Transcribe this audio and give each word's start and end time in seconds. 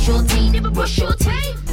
brush 0.00 0.08
your 0.08 0.22
teeth, 0.28 0.52
never 0.52 0.70
brush 0.70 0.98
your 0.98 1.12
teeth. 1.12 1.69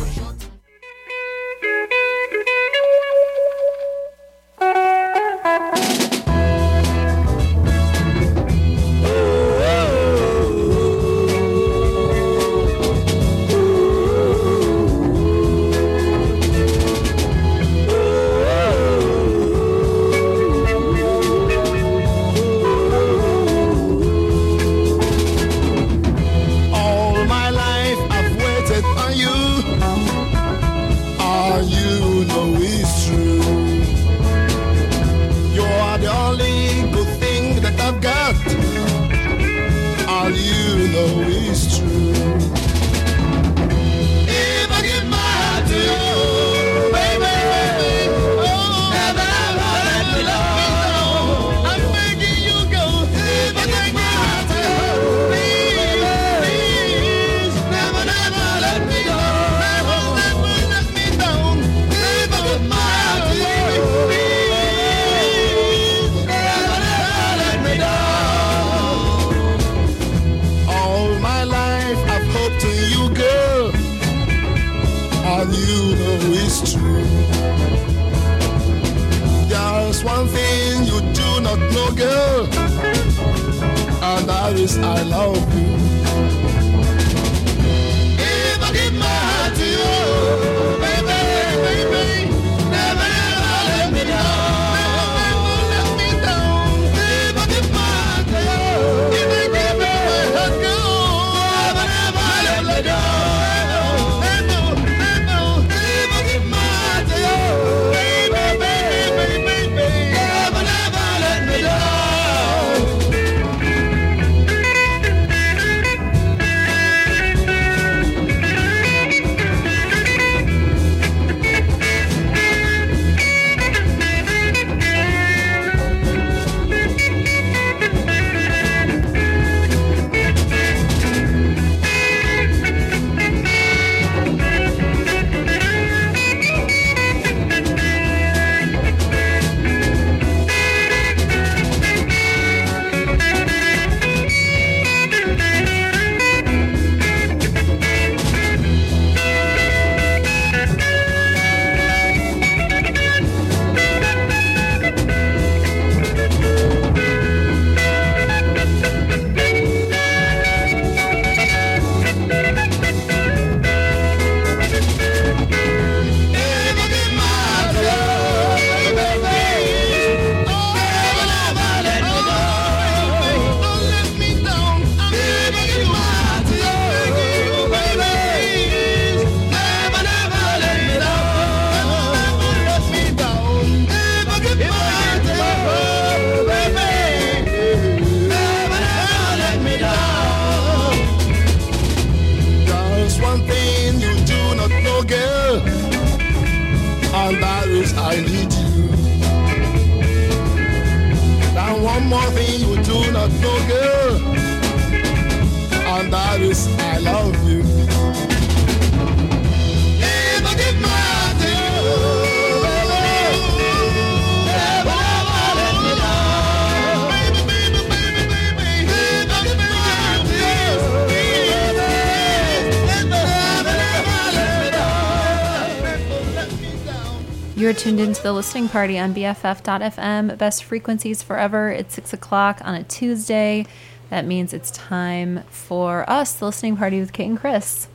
You're 227.57 227.73
tuned 227.73 227.99
into 227.99 228.21
the 228.21 228.33
listening 228.33 228.69
party 228.69 228.99
on 228.99 229.15
BFF.fm, 229.15 230.37
best 230.37 230.63
frequencies 230.63 231.23
forever. 231.23 231.71
It's 231.71 231.95
six 231.95 232.13
o'clock 232.13 232.61
on 232.63 232.75
a 232.75 232.83
Tuesday. 232.83 233.65
That 234.11 234.25
means 234.25 234.53
it's 234.53 234.69
time 234.69 235.41
for 235.49 236.07
us, 236.07 236.33
the 236.33 236.45
listening 236.45 236.77
party 236.77 236.99
with 236.99 237.13
Kate 237.13 237.29
and 237.29 237.39
Chris. 237.39 237.87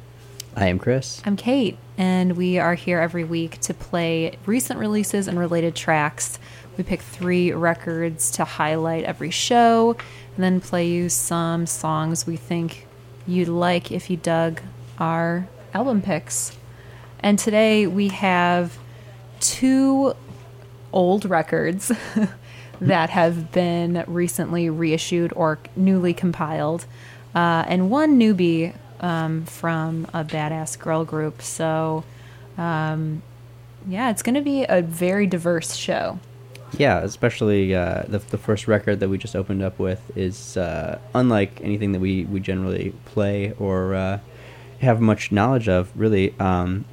I 0.57 0.67
am 0.67 0.81
Chris. 0.81 1.23
I'm 1.25 1.37
Kate, 1.37 1.79
and 1.97 2.37
we 2.37 2.59
are 2.59 2.75
here 2.75 2.99
every 2.99 3.23
week 3.23 3.61
to 3.61 3.73
play 3.73 4.37
recent 4.47 4.81
releases 4.81 5.29
and 5.29 5.39
related 5.39 5.77
tracks. 5.77 6.41
We 6.77 6.83
pick 6.83 7.01
three 7.01 7.53
records 7.53 8.33
to 8.33 8.45
highlight 8.45 9.05
every 9.05 9.31
show, 9.31 9.97
and 10.35 10.43
then 10.43 10.61
play 10.61 10.89
you 10.89 11.09
some 11.09 11.67
songs 11.69 12.27
we 12.27 12.37
think 12.37 12.89
you'd 13.29 13.47
like 13.47 13.93
if 13.93 14.11
you 14.11 14.17
dug 14.17 14.61
our 14.99 15.47
album 15.73 16.03
picks. 16.03 16.59
And 17.21 17.39
today 17.39 17.87
we 17.87 18.09
have 18.09 18.77
two 19.43 20.15
old 20.93 21.25
records 21.25 21.93
that 22.81 23.11
have 23.11 23.53
been 23.53 24.05
recently 24.07 24.71
reissued 24.71 25.33
or 25.35 25.59
newly 25.77 26.15
compiled, 26.15 26.87
uh, 27.35 27.65
and 27.67 27.91
one 27.91 28.19
newbie 28.19 28.75
um, 29.01 29.45
from 29.45 30.07
a 30.15 30.25
badass 30.25 30.79
girl 30.79 31.05
group. 31.05 31.43
So, 31.43 32.05
um, 32.57 33.23
yeah, 33.87 34.11
it's 34.11 34.23
going 34.23 34.37
to 34.37 34.41
be 34.41 34.65
a 34.65 34.81
very 34.81 35.27
diverse 35.27 35.75
show. 35.75 36.19
Yeah, 36.79 37.01
especially 37.01 37.75
uh, 37.75 38.05
the 38.09 38.19
the 38.19 38.39
first 38.39 38.67
record 38.67 39.01
that 39.01 39.09
we 39.11 39.19
just 39.19 39.37
opened 39.37 39.63
up 39.63 39.79
with 39.79 40.01
is 40.17 40.57
uh, 40.57 40.99
unlike 41.15 41.61
anything 41.63 41.93
that 41.93 42.01
we 42.01 42.25
we 42.25 42.41
generally 42.41 42.95
play 43.05 43.53
or 43.59 43.95
uh, 43.95 44.21
have 44.81 45.01
much 45.01 45.31
knowledge 45.31 45.69
of. 45.69 45.93
Really, 45.95 46.35
um, 46.41 46.87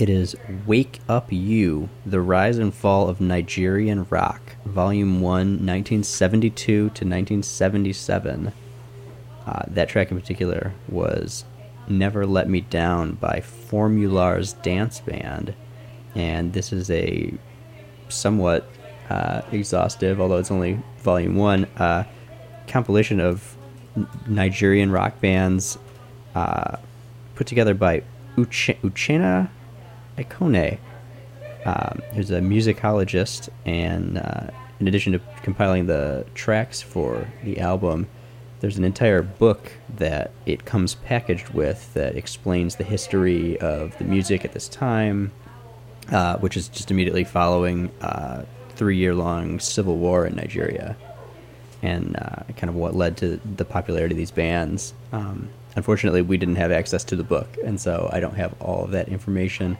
it 0.00 0.08
is 0.08 0.34
"Wake 0.66 0.98
Up 1.10 1.30
You: 1.30 1.90
The 2.06 2.22
Rise 2.22 2.56
and 2.56 2.72
Fall 2.72 3.06
of 3.08 3.20
Nigerian 3.20 4.06
Rock," 4.08 4.56
Volume 4.64 5.20
One, 5.20 5.66
1972 5.66 6.54
to 6.64 6.86
1977. 6.86 8.52
Uh, 9.46 9.62
that 9.68 9.90
track 9.90 10.10
in 10.10 10.18
particular 10.18 10.72
was 10.88 11.44
Never 11.86 12.24
Let 12.24 12.48
Me 12.48 12.62
Down 12.62 13.12
by 13.12 13.42
Formulas 13.42 14.54
Dance 14.54 15.00
Band. 15.00 15.54
And 16.14 16.54
this 16.54 16.72
is 16.72 16.90
a 16.90 17.34
somewhat 18.08 18.66
uh, 19.10 19.42
exhaustive, 19.52 20.18
although 20.18 20.38
it's 20.38 20.50
only 20.50 20.80
volume 20.98 21.36
one, 21.36 21.66
uh, 21.76 22.04
compilation 22.66 23.20
of 23.20 23.54
Nigerian 24.26 24.90
rock 24.90 25.20
bands 25.20 25.76
uh, 26.34 26.78
put 27.34 27.46
together 27.46 27.74
by 27.74 28.02
Uche- 28.36 28.80
Uchenna 28.80 29.50
Ikonne, 30.20 30.78
um, 31.64 32.02
who's 32.14 32.30
a 32.30 32.40
musicologist, 32.40 33.48
and 33.64 34.18
uh, 34.18 34.48
in 34.78 34.88
addition 34.88 35.12
to 35.12 35.20
compiling 35.42 35.86
the 35.86 36.26
tracks 36.34 36.80
for 36.80 37.26
the 37.44 37.60
album, 37.60 38.06
there's 38.60 38.76
an 38.76 38.84
entire 38.84 39.22
book 39.22 39.72
that 39.96 40.32
it 40.44 40.64
comes 40.64 40.94
packaged 40.94 41.48
with 41.50 41.92
that 41.94 42.14
explains 42.14 42.76
the 42.76 42.84
history 42.84 43.58
of 43.60 43.96
the 43.98 44.04
music 44.04 44.44
at 44.44 44.52
this 44.52 44.68
time, 44.68 45.32
uh, 46.12 46.36
which 46.38 46.56
is 46.56 46.68
just 46.68 46.90
immediately 46.90 47.24
following 47.24 47.90
uh, 48.02 48.44
three-year-long 48.76 49.60
civil 49.60 49.96
war 49.96 50.26
in 50.26 50.36
Nigeria, 50.36 50.96
and 51.82 52.16
uh, 52.16 52.42
kind 52.56 52.68
of 52.68 52.74
what 52.74 52.94
led 52.94 53.16
to 53.18 53.40
the 53.56 53.64
popularity 53.64 54.14
of 54.14 54.18
these 54.18 54.30
bands. 54.30 54.92
Um, 55.12 55.48
unfortunately, 55.76 56.20
we 56.22 56.36
didn't 56.36 56.56
have 56.56 56.72
access 56.72 57.04
to 57.04 57.16
the 57.16 57.24
book, 57.24 57.48
and 57.64 57.80
so 57.80 58.10
I 58.12 58.20
don't 58.20 58.36
have 58.36 58.54
all 58.60 58.84
of 58.84 58.90
that 58.90 59.08
information 59.08 59.78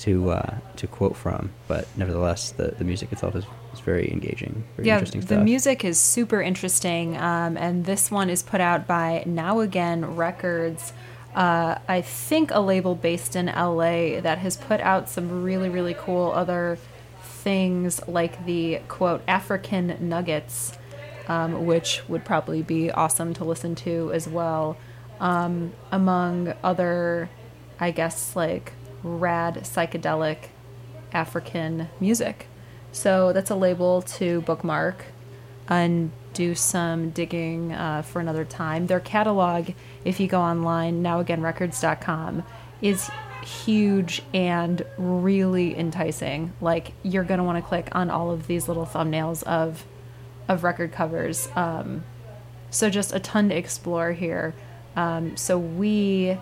to 0.00 0.30
uh, 0.30 0.58
to 0.76 0.86
quote 0.86 1.16
from. 1.16 1.50
But 1.68 1.86
nevertheless, 1.96 2.52
the, 2.52 2.74
the 2.78 2.84
music 2.84 3.12
itself 3.12 3.36
is, 3.36 3.44
is 3.72 3.80
very 3.80 4.10
engaging, 4.10 4.64
very 4.76 4.88
yeah, 4.88 5.00
the 5.00 5.40
music 5.40 5.84
is 5.84 5.98
super 5.98 6.40
interesting, 6.40 7.16
um, 7.16 7.56
and 7.56 7.84
this 7.84 8.10
one 8.10 8.30
is 8.30 8.42
put 8.42 8.60
out 8.60 8.86
by 8.86 9.22
Now 9.26 9.60
Again 9.60 10.16
Records. 10.16 10.92
Uh, 11.34 11.78
I 11.86 12.00
think 12.00 12.50
a 12.50 12.60
label 12.60 12.94
based 12.94 13.36
in 13.36 13.46
LA 13.46 14.20
that 14.20 14.38
has 14.38 14.56
put 14.56 14.80
out 14.80 15.08
some 15.08 15.44
really, 15.44 15.68
really 15.68 15.94
cool 15.94 16.32
other 16.32 16.78
things 17.22 18.00
like 18.08 18.44
the 18.46 18.80
quote 18.88 19.22
African 19.28 19.96
Nuggets, 20.08 20.76
um, 21.28 21.66
which 21.66 22.02
would 22.08 22.24
probably 22.24 22.62
be 22.62 22.90
awesome 22.90 23.32
to 23.34 23.44
listen 23.44 23.74
to 23.76 24.10
as 24.12 24.26
well, 24.26 24.76
um, 25.20 25.72
among 25.92 26.54
other, 26.64 27.30
I 27.78 27.92
guess, 27.92 28.34
like 28.34 28.72
rad 29.02 29.56
psychedelic 29.62 30.48
African 31.12 31.88
music. 31.98 32.46
So 32.92 33.32
that's 33.32 33.50
a 33.50 33.54
label 33.54 34.02
to 34.02 34.40
bookmark 34.42 35.04
and 35.68 36.10
do 36.34 36.54
some 36.54 37.10
digging 37.10 37.72
uh, 37.72 38.02
for 38.02 38.20
another 38.20 38.44
time. 38.44 38.86
Their 38.86 39.00
catalog, 39.00 39.70
if 40.04 40.20
you 40.20 40.26
go 40.26 40.40
online, 40.40 41.02
nowagainrecords.com, 41.02 42.44
is 42.82 43.10
huge 43.42 44.22
and 44.34 44.84
really 44.98 45.76
enticing. 45.78 46.52
Like 46.60 46.92
you're 47.02 47.24
gonna 47.24 47.44
want 47.44 47.62
to 47.62 47.68
click 47.68 47.88
on 47.92 48.10
all 48.10 48.30
of 48.30 48.46
these 48.46 48.68
little 48.68 48.86
thumbnails 48.86 49.42
of 49.44 49.84
of 50.48 50.64
record 50.64 50.92
covers. 50.92 51.48
Um, 51.54 52.04
so 52.70 52.90
just 52.90 53.12
a 53.12 53.20
ton 53.20 53.48
to 53.50 53.56
explore 53.56 54.12
here. 54.12 54.54
Um, 54.96 55.36
so 55.36 55.58
we 55.58 56.36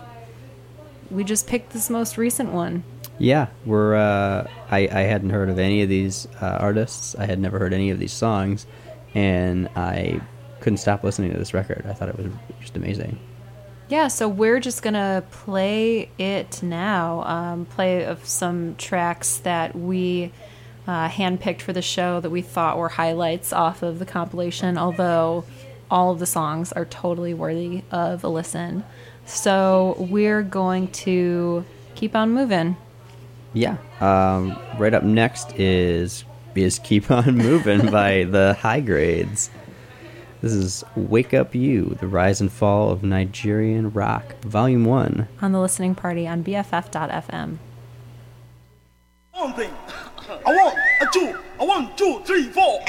we 1.11 1.25
just 1.25 1.47
picked 1.47 1.73
this 1.73 1.91
most 1.91 2.17
recent 2.17 2.53
one. 2.53 2.85
Yeah, 3.19 3.49
we're. 3.65 3.97
Uh, 3.97 4.49
I 4.71 4.79
I 4.89 5.01
hadn't 5.01 5.31
heard 5.31 5.49
of 5.49 5.59
any 5.59 5.83
of 5.83 5.89
these 5.89 6.29
uh, 6.41 6.59
artists. 6.61 7.17
I 7.17 7.27
had 7.27 7.39
never 7.39 7.59
heard 7.59 7.73
any 7.73 7.91
of 7.91 7.99
these 7.99 8.13
songs, 8.13 8.67
and 9.15 9.69
I 9.75 10.21
couldn't 10.61 10.79
stop 10.79 11.03
listening 11.03 11.33
to 11.33 11.39
this 11.39 11.53
record. 11.55 11.85
I 11.89 11.93
thought 11.93 12.09
it 12.09 12.17
was 12.17 12.33
just 12.61 12.77
amazing. 12.77 13.19
Yeah, 13.89 14.09
so 14.09 14.29
we're 14.29 14.61
just 14.61 14.83
gonna 14.83 15.25
play 15.31 16.11
it 16.19 16.63
now. 16.63 17.23
Um, 17.23 17.65
play 17.65 18.05
of 18.05 18.25
some 18.27 18.77
tracks 18.77 19.39
that 19.39 19.75
we 19.75 20.31
uh, 20.87 21.09
handpicked 21.09 21.63
for 21.63 21.73
the 21.73 21.83
show 21.83 22.21
that 22.21 22.31
we 22.31 22.43
thought 22.43 22.79
were 22.79 22.91
highlights 22.91 23.53
off 23.53 23.83
of 23.83 23.99
the 23.99 24.07
compilation. 24.07 24.79
Although 24.79 25.45
all 25.91 26.11
of 26.13 26.19
the 26.19 26.27
songs 26.27 26.73
are 26.73 26.85
totally 26.85 27.35
worthy 27.35 27.83
of 27.91 28.23
a 28.25 28.29
listen. 28.29 28.85
So 29.29 29.95
we're 29.99 30.43
going 30.43 30.89
to 30.89 31.65
keep 31.95 32.17
on 32.17 32.33
moving. 32.33 32.77
Yeah. 33.53 33.77
Um, 34.01 34.59
right 34.79 34.95
up 34.95 35.03
next 35.03 35.53
is 35.59 36.25
is 36.55 36.81
"Keep 36.81 37.11
On 37.11 37.37
Moving" 37.37 37.91
by 37.91 38.25
the 38.25 38.57
Hygrades. 38.61 39.51
This 40.41 40.53
is 40.53 40.83
"Wake 40.97 41.35
Up 41.35 41.55
You: 41.55 41.97
The 42.01 42.09
Rise 42.09 42.41
and 42.41 42.51
Fall 42.51 42.91
of 42.91 43.03
Nigerian 43.05 43.93
Rock," 43.93 44.35
Volume 44.43 44.85
One. 44.85 45.29
on 45.41 45.53
the 45.53 45.61
listening 45.61 45.95
party 45.95 46.27
on 46.27 46.43
BFF.fm. 46.43 47.59
One 49.33 49.53
thing. 49.53 49.71
A 50.31 50.55
one, 50.57 50.75
a 51.01 51.07
two, 51.13 51.39
a 51.61 51.65
one, 51.65 51.95
two, 51.97 52.21
three, 52.25 52.45
four. 52.45 52.81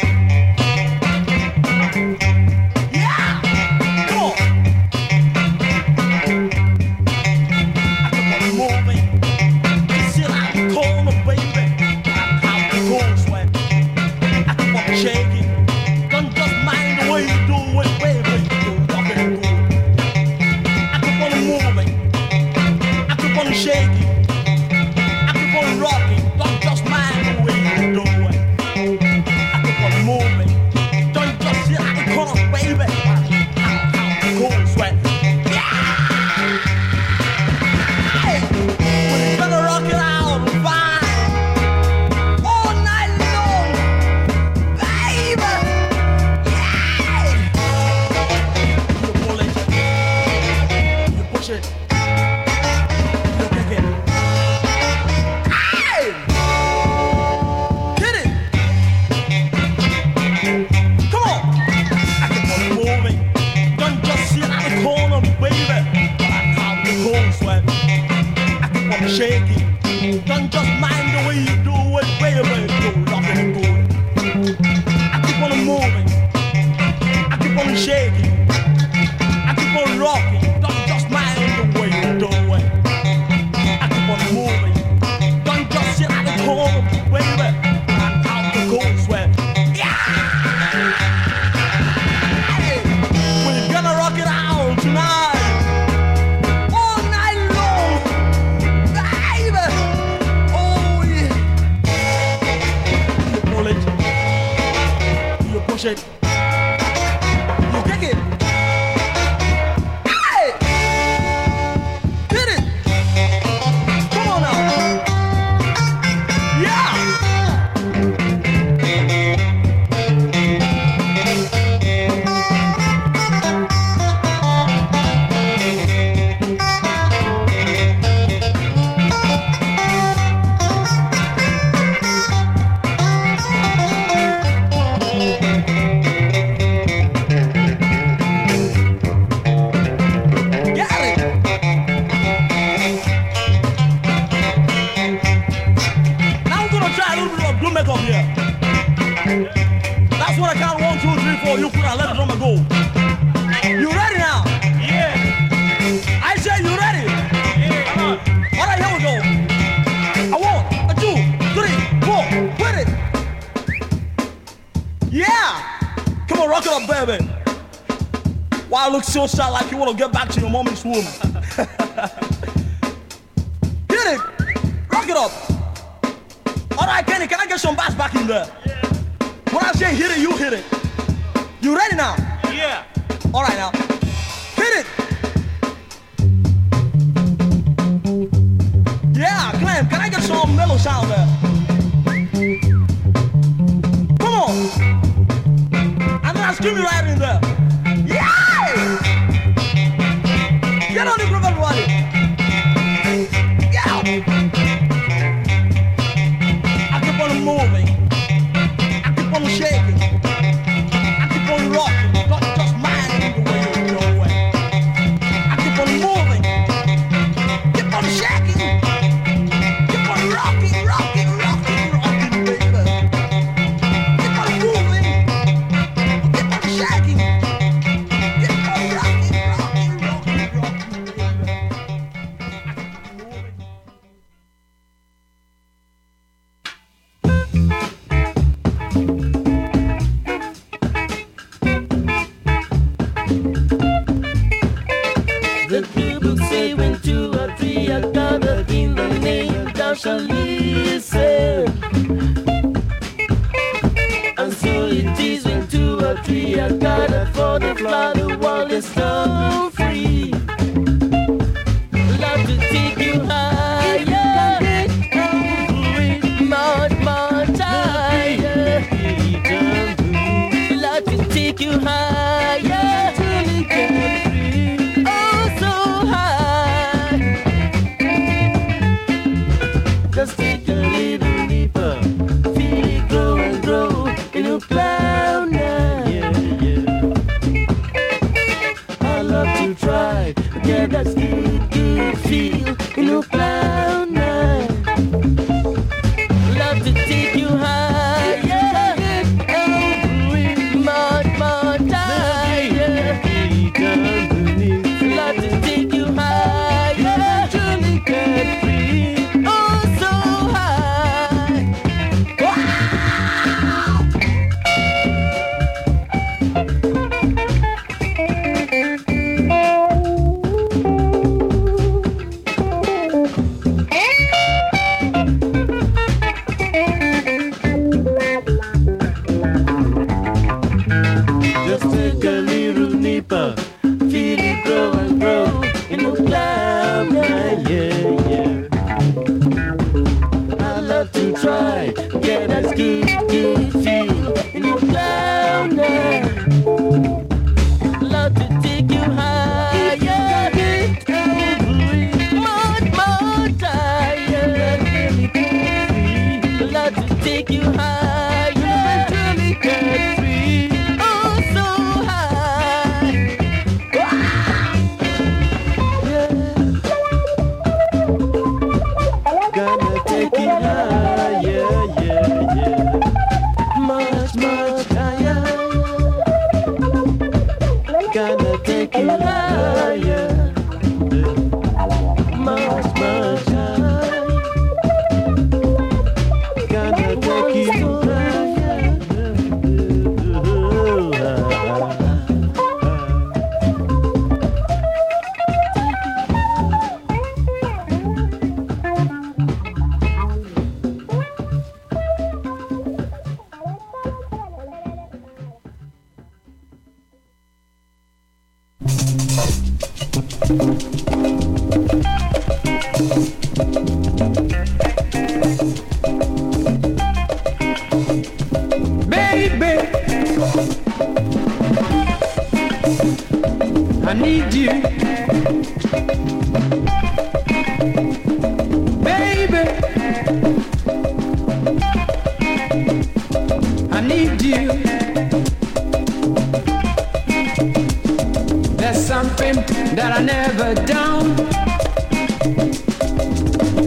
shot 169.30 169.52
like 169.54 169.69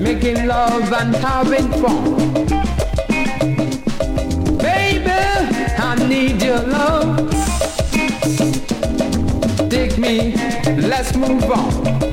making 0.03 0.47
love 0.49 0.93
and 0.93 1.15
having 1.15 1.71
fun. 1.81 2.15
Baby, 4.59 5.11
I 5.79 5.95
need 6.09 6.43
your 6.43 6.59
love. 6.59 7.31
Take 9.71 9.97
me, 9.99 10.35
let's 10.77 11.15
move 11.15 11.45
on. 11.45 12.12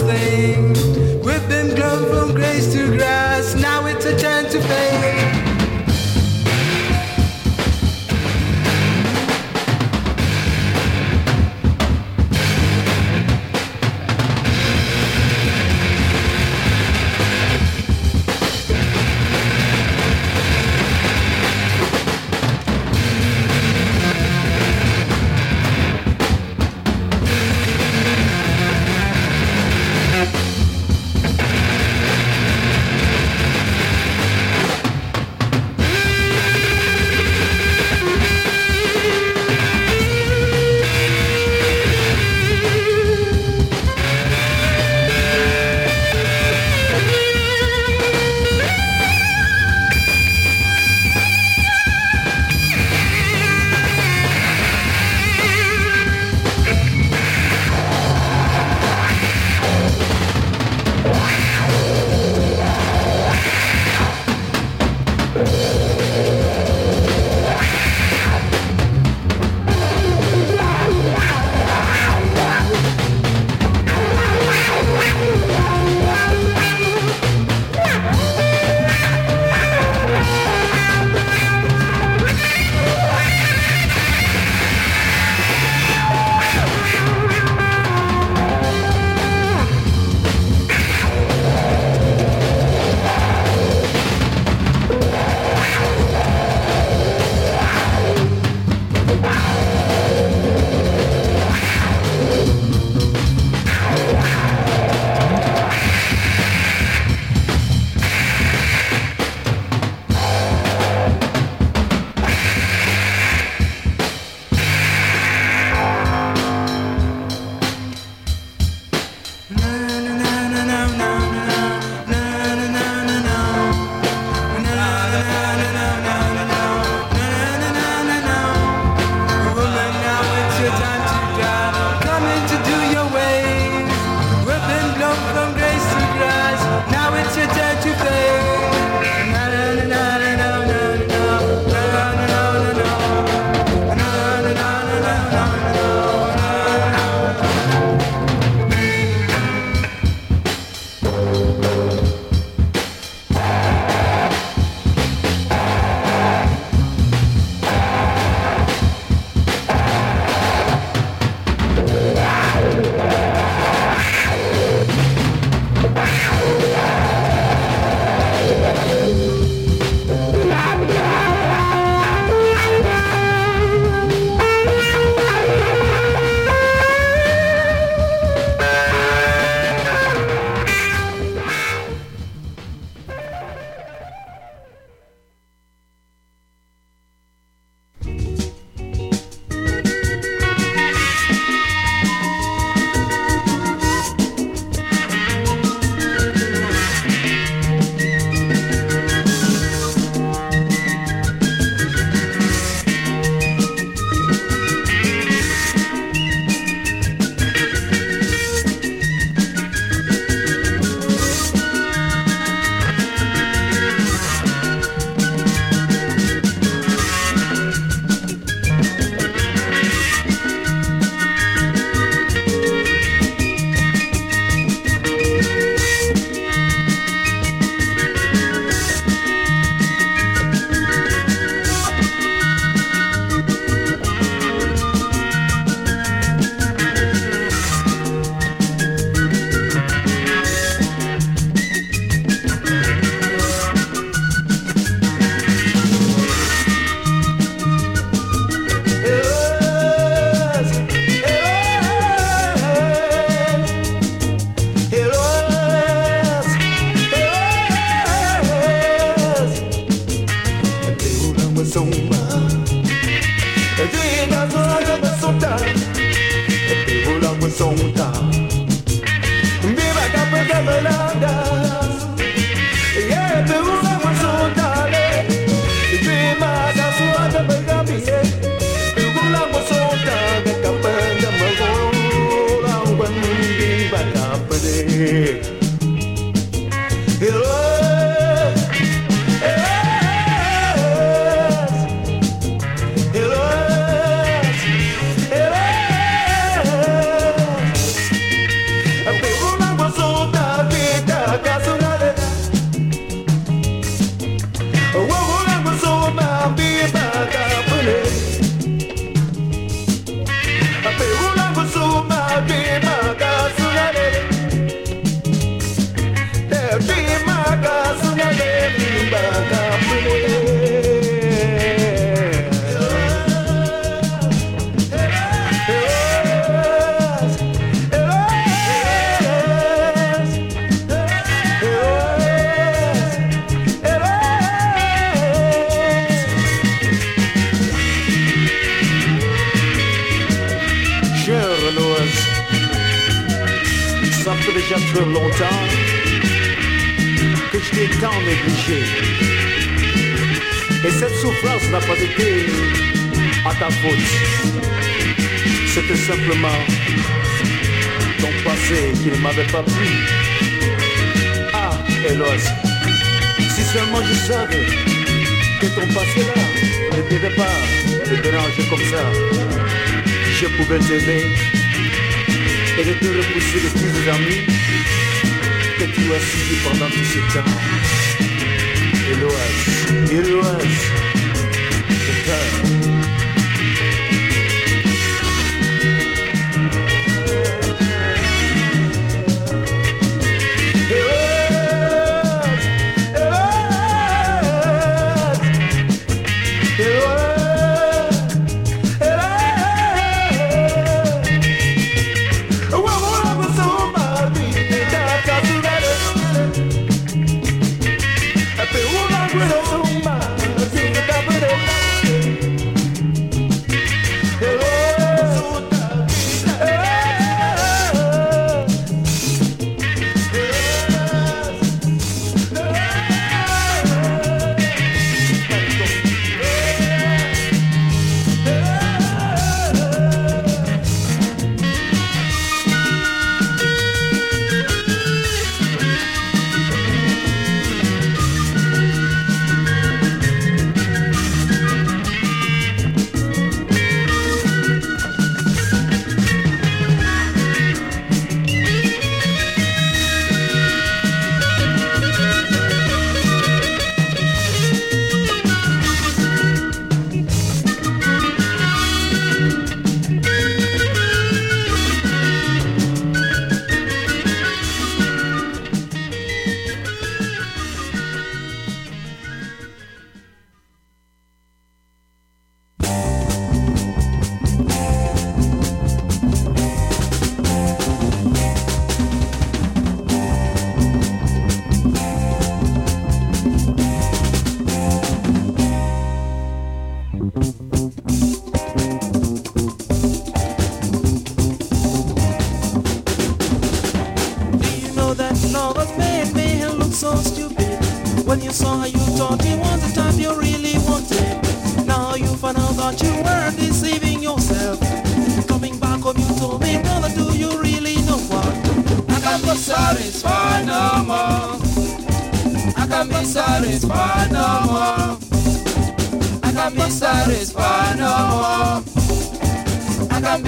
Thing. 0.00 0.85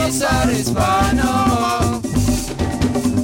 quite 0.08 0.14
satisfied 0.14 1.16
no 1.16 1.32
more. 1.52 2.00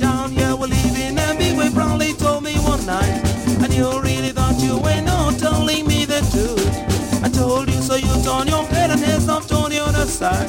Down 0.01 0.31
here 0.33 0.55
we're 0.55 0.66
leaving 0.66 1.18
and 1.18 1.38
me 1.38 1.57
we 1.57 1.70
probably 1.70 2.12
told 2.12 2.44
me 2.44 2.55
one 2.57 2.85
night. 2.85 3.23
And 3.62 3.73
you 3.73 4.01
really 4.01 4.31
thought 4.31 4.61
you 4.61 4.79
were 4.79 5.01
not 5.01 5.38
telling 5.38 5.87
me 5.87 6.05
the 6.05 6.20
truth. 6.31 7.25
I 7.25 7.29
told 7.31 7.68
you 7.68 7.81
so 7.81 7.94
you 7.94 8.12
turned 8.23 8.51
your 8.51 8.64
head 8.66 8.90
and 8.90 9.01
head 9.01 9.23
stopped 9.23 9.53
on 9.53 9.70
the 9.70 9.79
other 9.79 10.05
side. 10.05 10.49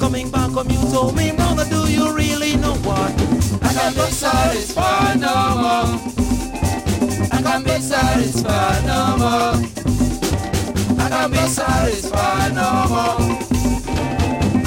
Coming 0.00 0.28
back 0.30 0.50
home 0.50 0.70
you 0.70 0.80
told 0.90 1.14
me 1.14 1.30
brother 1.32 1.64
do 1.64 1.90
you 1.90 2.12
really 2.12 2.56
know 2.56 2.74
what? 2.82 3.12
I 3.62 3.72
can't 3.72 3.94
be 3.94 4.10
satisfied 4.10 5.20
no 5.20 5.34
more. 5.62 5.86
I 7.30 7.42
can't 7.42 7.64
be 7.64 7.78
satisfied 7.80 8.84
no 8.86 9.16
more. 9.22 9.54
I 10.98 11.08
can't 11.08 11.32
be 11.32 11.46
satisfied 11.46 12.54
no 12.54 12.88
more 12.88 13.45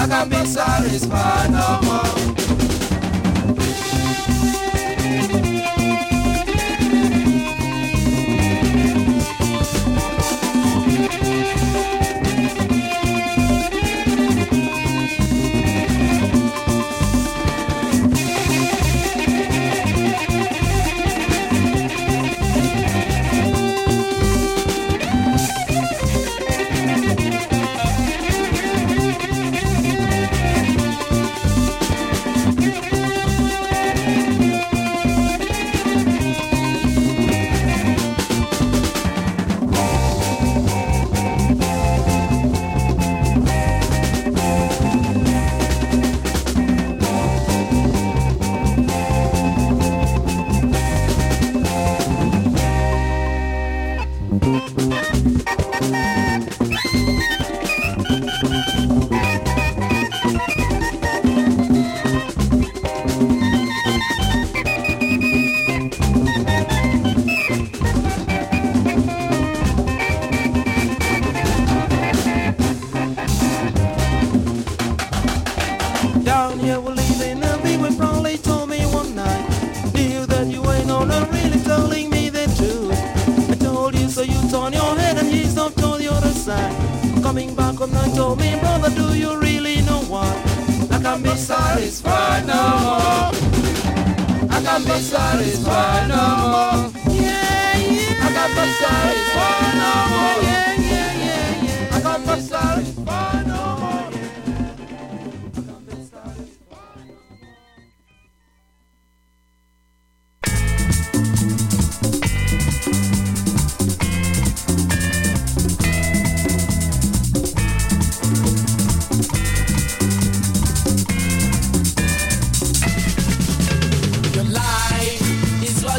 can 0.10 0.28
be 0.28 0.44
satisfied 0.44 1.52
no 1.52 1.80
more. 1.84 2.39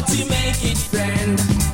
to 0.07 0.25
make 0.29 0.63
it 0.63 0.77
friend. 0.77 1.70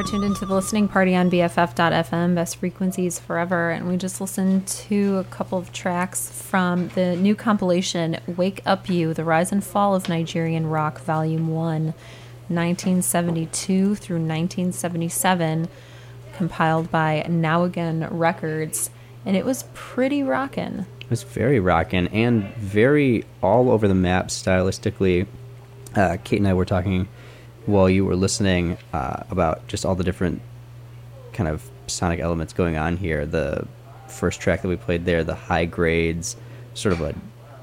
Are 0.00 0.02
tuned 0.02 0.24
into 0.24 0.46
the 0.46 0.54
listening 0.54 0.88
party 0.88 1.14
on 1.14 1.30
BFF.fm, 1.30 2.34
best 2.34 2.56
frequencies 2.56 3.18
forever. 3.18 3.68
And 3.68 3.86
we 3.86 3.98
just 3.98 4.18
listened 4.18 4.66
to 4.66 5.18
a 5.18 5.24
couple 5.24 5.58
of 5.58 5.74
tracks 5.74 6.30
from 6.30 6.88
the 6.90 7.16
new 7.16 7.34
compilation, 7.34 8.18
Wake 8.26 8.62
Up 8.64 8.88
You 8.88 9.12
The 9.12 9.24
Rise 9.24 9.52
and 9.52 9.62
Fall 9.62 9.94
of 9.94 10.08
Nigerian 10.08 10.68
Rock, 10.68 11.02
Volume 11.02 11.48
1, 11.48 11.84
1972 11.84 13.94
through 13.96 14.16
1977, 14.16 15.68
compiled 16.32 16.90
by 16.90 17.26
Now 17.28 17.64
Again 17.64 18.08
Records. 18.10 18.88
And 19.26 19.36
it 19.36 19.44
was 19.44 19.64
pretty 19.74 20.22
rockin'. 20.22 20.86
It 21.02 21.10
was 21.10 21.24
very 21.24 21.60
rockin' 21.60 22.08
and 22.08 22.54
very 22.54 23.26
all 23.42 23.70
over 23.70 23.86
the 23.86 23.94
map 23.94 24.28
stylistically. 24.28 25.26
Uh, 25.94 26.16
Kate 26.24 26.38
and 26.38 26.48
I 26.48 26.54
were 26.54 26.64
talking 26.64 27.06
while 27.66 27.88
you 27.88 28.04
were 28.04 28.16
listening 28.16 28.76
uh, 28.92 29.22
about 29.30 29.66
just 29.68 29.84
all 29.84 29.94
the 29.94 30.04
different 30.04 30.40
kind 31.32 31.48
of 31.48 31.68
sonic 31.86 32.20
elements 32.20 32.52
going 32.52 32.76
on 32.76 32.96
here. 32.96 33.26
The 33.26 33.66
first 34.08 34.40
track 34.40 34.62
that 34.62 34.68
we 34.68 34.76
played 34.76 35.04
there, 35.04 35.24
the 35.24 35.34
Hygrades, 35.34 36.36
sort 36.74 36.92
of 36.92 37.00
a 37.00 37.14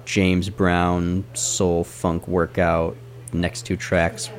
James 0.06 0.50
Brown 0.50 1.26
soul 1.34 1.84
funk 1.84 2.28
workout. 2.28 2.96
Next 3.34 3.64
two 3.66 3.76
tracks 3.76 4.30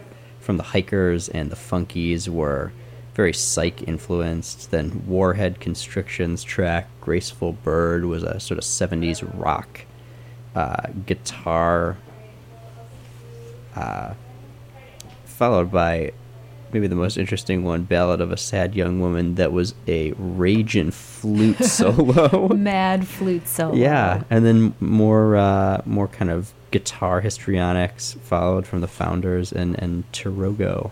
from 0.41 0.57
the 0.57 0.63
Hykkers 0.63 1.29
and 1.33 1.51
the 1.51 1.57
Funkees 1.57 2.29
were 2.29 2.73
very 3.15 3.33
psych 3.33 3.87
influenced. 3.87 4.71
Then 4.71 5.03
Warhead 5.07 5.61
Constrictions 5.61 6.43
track, 6.43 6.89
Graceful 7.01 7.53
Bird, 7.53 8.05
was 8.05 8.23
a 8.23 8.41
sort 8.41 8.59
of 8.59 8.65
70s 8.65 9.29
rock 9.39 9.85
uh, 10.55 10.87
guitar. 11.05 11.97
Uh, 13.75 14.15
followed 15.39 15.71
by 15.71 16.13
maybe 16.73 16.89
the 16.89 16.97
most 16.97 17.17
interesting 17.17 17.63
one, 17.65 17.85
Ballad 17.85 18.21
of 18.21 18.33
a 18.33 18.37
Sad 18.37 18.75
Young 18.75 19.01
Woman, 19.01 19.37
that 19.37 19.53
was 19.53 19.75
a 19.87 20.13
raging 20.19 20.91
flute 20.91 21.65
solo. 21.65 22.49
Mad 22.49 23.07
flute 23.07 23.47
solo. 23.47 23.75
yeah, 23.75 24.25
and 24.31 24.45
then 24.45 24.75
more 24.81 25.37
uh, 25.37 25.81
more 25.87 26.09
kind 26.09 26.31
of 26.31 26.53
guitar 26.71 27.21
histrionics 27.21 28.15
followed 28.23 28.67
from 28.67 28.81
the 28.81 28.89
Founders 28.89 29.53
and 29.53 29.81
and 29.81 30.11
Tirogo. 30.13 30.91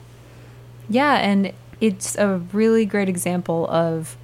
Yeah, 0.88 1.16
and 1.16 1.52
it's 1.80 2.16
a 2.16 2.38
really 2.52 2.86
great 2.86 3.08
example 3.08 3.66
of 3.68 4.16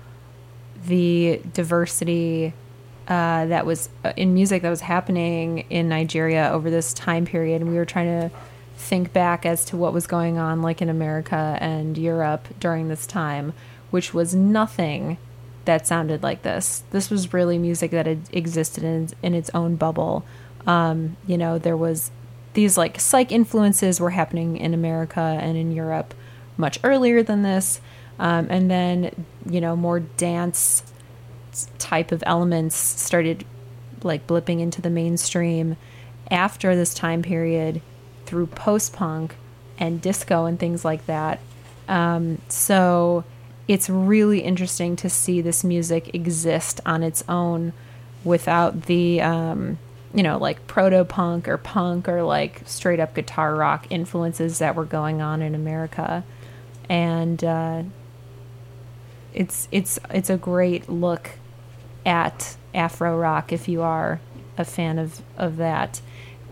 the 0.87 1.43
diversity 1.53 2.55
uh, 3.09 3.47
that 3.47 3.67
was 3.67 3.89
uh, 4.05 4.13
in 4.17 4.33
music 4.33 4.63
that 4.63 4.71
was 4.71 4.81
happening 4.81 5.67
in 5.69 5.89
Nigeria 5.89 6.49
over 6.53 6.71
this 6.71 6.95
time 6.95 7.25
period. 7.27 7.61
And 7.61 7.71
we 7.71 7.77
were 7.77 7.85
trying 7.85 8.31
to 8.31 8.37
think 8.83 9.13
back 9.13 9.47
as 9.47 9.65
to 9.67 9.77
what 9.77 9.93
was 9.93 10.07
going 10.07 10.39
on, 10.39 10.61
like 10.61 10.83
in 10.83 10.89
America 10.89 11.57
and 11.61 11.97
Europe 11.97 12.49
during 12.61 12.89
this 12.89 13.07
time, 13.07 13.55
which 13.91 14.13
was 14.13 14.35
nothing 14.35 15.17
that 15.65 15.87
sounded 15.87 16.23
like 16.23 16.43
this. 16.43 16.83
This 16.91 17.09
was 17.09 17.33
really 17.33 17.59
music 17.59 17.93
that 17.93 18.07
had 18.07 18.29
existed 18.33 18.83
in, 18.83 19.09
in 19.23 19.35
its 19.35 19.51
own 19.55 19.77
bubble. 19.77 20.25
Um, 20.67 21.17
you 21.27 21.39
know, 21.39 21.59
there 21.59 21.77
was 21.77 22.11
these 22.55 22.77
like 22.77 23.01
psych 23.01 23.33
influences 23.33 24.01
were 24.01 24.11
happening 24.11 24.57
in 24.57 24.75
America 24.75 25.39
and 25.41 25.57
in 25.57 25.73
Europe 25.73 26.15
much 26.57 26.79
earlier 26.85 27.23
than 27.23 27.43
this. 27.43 27.81
Um, 28.19 28.49
and 28.51 28.71
then, 28.71 29.25
you 29.49 29.61
know, 29.61 29.75
more 29.75 30.01
dance 30.01 30.83
type 31.79 32.13
of 32.13 32.23
elements 32.27 32.77
started 32.77 33.45
like 34.03 34.27
blipping 34.27 34.61
into 34.61 34.83
the 34.83 34.91
mainstream 34.91 35.77
after 36.31 36.75
this 36.75 36.95
time 36.95 37.23
period 37.23 37.81
through 38.33 38.47
post 38.47 38.95
punk 38.95 39.37
and 39.77 40.01
disco 40.01 40.47
and 40.47 40.59
things 40.59 40.87
like 40.87 41.05
that. 41.05 41.39
Um, 41.87 42.41
so 42.49 43.25
it's 43.69 43.91
really 43.91 44.41
interesting 44.41 44.97
to 44.97 45.11
see 45.11 45.43
this 45.43 45.63
music 45.63 46.15
exist 46.15 46.81
on 46.87 47.03
its 47.03 47.23
own 47.29 47.75
without 48.25 48.85
the, 48.85 49.21
um, 49.21 49.77
you 50.15 50.23
know, 50.23 50.39
like 50.39 50.67
proto 50.67 51.05
punk 51.05 51.47
or 51.47 51.59
punk 51.59 52.09
or 52.09 52.23
like 52.23 52.63
straight 52.65 53.01
up 53.01 53.15
guitar 53.15 53.55
rock 53.55 53.87
influences 53.91 54.61
that 54.61 54.75
were 54.77 54.87
going 54.87 55.21
on 55.21 55.43
in 55.43 55.55
America. 55.55 56.25
And 56.89 57.45
uh, 57.45 57.83
it's 59.35 59.69
it's 59.71 59.99
it's 60.11 60.31
a 60.31 60.39
great 60.39 60.89
look 60.89 61.33
at 62.07 62.57
Afro 62.73 63.19
rock 63.19 63.53
if 63.53 63.69
you 63.69 63.83
are 63.83 64.21
a 64.57 64.65
fan 64.65 64.99
of, 64.99 65.21
of 65.37 65.59
that. 65.59 66.01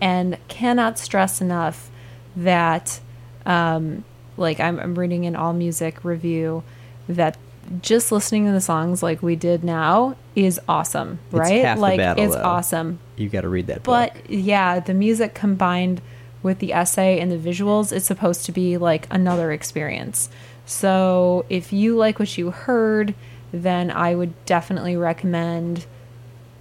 And 0.01 0.37
cannot 0.47 0.97
stress 0.97 1.39
enough 1.41 1.89
that, 2.35 2.99
um, 3.45 4.03
like, 4.35 4.59
I'm, 4.59 4.79
I'm 4.79 4.95
reading 4.95 5.25
an 5.25 5.35
all 5.35 5.53
music 5.53 6.03
review 6.03 6.63
that 7.07 7.37
just 7.81 8.11
listening 8.11 8.45
to 8.47 8.51
the 8.51 8.61
songs 8.61 9.03
like 9.03 9.21
we 9.21 9.35
did 9.35 9.63
now 9.63 10.15
is 10.35 10.59
awesome, 10.67 11.19
It's 11.27 11.33
right? 11.35 11.75
the 11.75 11.79
like, 11.79 11.97
battle, 11.97 12.23
it's 12.23 12.35
though. 12.35 12.41
awesome. 12.43 12.99
You 13.15 13.29
got 13.29 13.41
to 13.41 13.49
read 13.49 13.67
that 13.67 13.83
book. 13.83 13.85
But 13.85 14.29
yeah, 14.29 14.79
the 14.79 14.95
music 14.95 15.35
combined 15.35 16.01
with 16.41 16.57
the 16.59 16.73
essay 16.73 17.19
and 17.19 17.31
the 17.31 17.37
visuals 17.37 17.93
is 17.93 18.03
supposed 18.03 18.45
to 18.47 18.51
be 18.51 18.77
like 18.77 19.07
another 19.11 19.51
experience. 19.51 20.29
So 20.65 21.45
if 21.49 21.71
you 21.71 21.95
like 21.95 22.17
what 22.17 22.35
you 22.37 22.49
heard, 22.51 23.13
then 23.51 23.91
I 23.91 24.15
would 24.15 24.45
definitely 24.45 24.97
recommend 24.97 25.85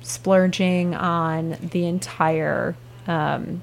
splurging 0.03 0.95
on 0.95 1.57
the 1.61 1.86
entire 1.86 2.76
um, 3.07 3.62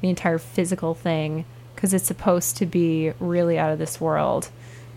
the 0.00 0.08
entire 0.08 0.38
physical 0.38 0.94
thing 0.94 1.44
because 1.74 1.94
it's 1.94 2.06
supposed 2.06 2.56
to 2.56 2.66
be 2.66 3.12
really 3.20 3.58
out 3.58 3.70
of 3.70 3.78
this 3.78 4.00
world. 4.00 4.50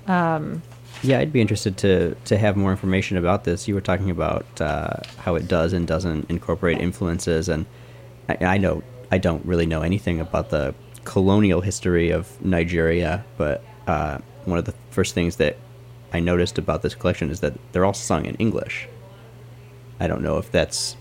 Um, 0.08 0.64
Yeah, 1.04 1.20
I'd 1.20 1.32
be 1.32 1.42
interested 1.42 1.78
to 1.78 2.16
to 2.26 2.38
have 2.38 2.58
more 2.58 2.72
information 2.72 3.18
about 3.18 3.44
this. 3.44 3.68
You 3.68 3.76
were 3.76 3.82
talking 3.82 4.10
about 4.10 4.46
uh, 4.60 4.98
how 5.18 5.36
it 5.36 5.48
does 5.48 5.74
and 5.74 5.88
doesn't 5.88 6.30
incorporate 6.30 6.80
influences, 6.80 7.50
and 7.50 7.66
I, 8.28 8.56
I 8.56 8.58
know 8.58 8.84
I 9.12 9.18
don't 9.18 9.46
really 9.46 9.66
know 9.66 9.82
anything 9.82 10.20
about 10.20 10.50
the 10.50 10.74
colonial 11.04 11.62
history 11.62 12.12
of 12.12 12.28
Nigeria, 12.44 13.24
but 13.38 13.64
uh, 13.88 14.20
one 14.46 14.60
of 14.60 14.66
the 14.66 14.74
first 14.90 15.14
things 15.14 15.38
that 15.38 15.58
I 16.14 16.20
noticed 16.20 16.58
about 16.58 16.82
this 16.82 16.96
collection 16.96 17.30
is 17.30 17.40
that 17.40 17.54
they're 17.72 17.86
all 17.86 17.94
sung 17.94 18.26
in 18.26 18.36
English. 18.36 18.88
I 20.00 20.08
don't 20.08 20.22
know 20.22 20.38
if 20.38 20.52
that's 20.52 20.96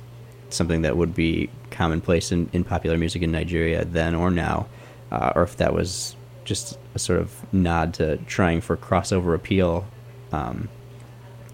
something 0.51 0.83
that 0.83 0.97
would 0.97 1.15
be 1.15 1.51
commonplace 1.71 2.33
in, 2.33 2.51
in 2.53 2.65
popular 2.65 2.99
music 2.99 3.23
in 3.23 3.33
Nigeria 3.33 3.85
then 3.85 4.15
or 4.15 4.31
now, 4.31 4.67
uh, 5.11 5.33
or 5.35 5.43
if 5.43 5.57
that 5.57 5.73
was 5.73 6.17
just 6.45 6.79
a 6.95 6.99
sort 6.99 7.21
of 7.21 7.53
nod 7.53 7.95
to 7.95 8.17
trying 8.19 8.61
for 8.61 8.77
crossover 8.77 9.35
appeal 9.35 9.87
um, 10.33 10.69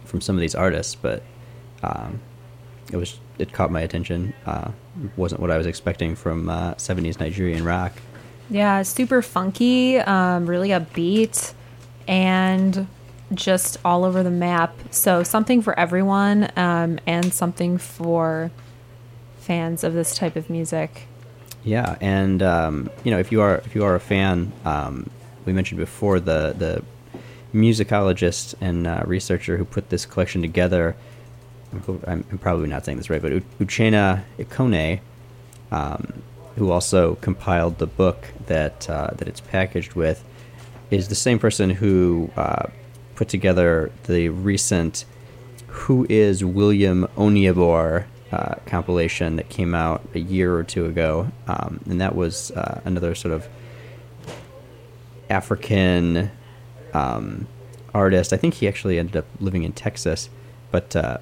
from 0.05 0.21
some 0.21 0.37
of 0.37 0.41
these 0.41 0.55
artists. 0.55 0.95
But 0.95 1.23
um, 1.83 2.21
it 2.93 2.97
was 2.97 3.19
it 3.39 3.53
caught 3.53 3.71
my 3.71 3.81
attention. 3.81 4.33
Uh, 4.47 4.71
wasn't 5.17 5.41
what 5.41 5.51
I 5.51 5.59
was 5.59 5.67
expecting 5.67 6.15
from 6.15 6.49
uh, 6.49 6.75
70s 6.75 7.21
Nigerian 7.21 7.65
rock. 7.65 7.93
Yeah, 8.49 8.83
super 8.83 9.23
funky, 9.23 9.99
um, 9.99 10.47
really 10.47 10.71
upbeat, 10.71 11.53
and 12.07 12.87
just 13.35 13.77
all 13.85 14.05
over 14.05 14.23
the 14.23 14.31
map. 14.31 14.75
So 14.91 15.23
something 15.23 15.63
for 15.63 15.79
everyone, 15.79 16.51
um, 16.57 16.99
and 17.07 17.35
something 17.35 17.77
for 17.77 18.51
fans 19.47 19.85
of 19.85 19.95
this 19.95 20.15
type 20.15 20.37
of 20.37 20.51
music. 20.51 21.07
Yeah, 21.63 21.97
and 22.01 22.43
um, 22.43 22.91
you 23.05 23.11
know, 23.11 23.19
if 23.19 23.33
you 23.33 23.41
are 23.41 23.57
if 23.59 23.75
you 23.75 23.85
are 23.85 23.95
a 23.95 24.01
fan, 24.01 24.53
um, 24.65 25.09
we 25.45 25.53
mentioned 25.53 25.79
before 25.79 26.21
the 26.21 26.55
the 26.57 26.83
musicologist 27.55 28.55
and 28.61 28.87
uh, 28.87 29.03
researcher 29.07 29.57
who 29.57 29.65
put 29.65 29.89
this 29.89 30.05
collection 30.05 30.43
together. 30.43 30.97
I'm, 31.73 32.25
I'm 32.31 32.39
probably 32.39 32.69
not 32.69 32.85
saying 32.85 32.99
this 32.99 33.11
right, 33.11 33.21
but 33.21 33.33
U- 33.33 33.43
Uchenna 33.61 34.23
Ikonne, 34.39 35.01
um, 35.71 36.23
who 36.57 36.71
also 36.71 37.17
compiled 37.17 37.79
the 37.79 37.87
book 37.87 38.29
that 38.47 38.89
uh, 38.89 39.11
that 39.17 39.27
it's 39.29 39.41
packaged 39.41 39.95
with, 39.95 40.25
is 40.91 41.09
the 41.09 41.15
same 41.15 41.39
person 41.39 41.71
who 41.71 42.31
uh, 42.37 42.67
put 43.15 43.29
together 43.29 43.91
the 44.05 44.29
recent 44.29 45.05
"Who 45.67 46.07
Is 46.09 46.45
William 46.45 47.09
Onyeabor" 47.17 48.05
uh, 48.33 48.57
compilation 48.67 49.37
that 49.37 49.49
came 49.49 49.75
out 49.75 50.03
a 50.15 50.19
year 50.19 50.55
or 50.55 50.65
two 50.65 50.87
ago, 50.87 51.31
um, 51.47 51.81
and 51.89 52.01
that 52.01 52.15
was 52.17 52.51
uh, 52.53 52.81
another 52.85 53.15
sort 53.15 53.33
of 53.33 53.49
African 55.31 56.31
um, 56.93 57.47
artist. 57.95 58.33
I 58.33 58.37
think 58.37 58.55
he 58.55 58.69
actually 58.69 58.99
ended 58.99 59.17
up 59.17 59.27
living 59.41 59.63
in 59.63 59.73
Texas, 59.73 60.29
but 60.71 60.95
uh, 60.97 61.19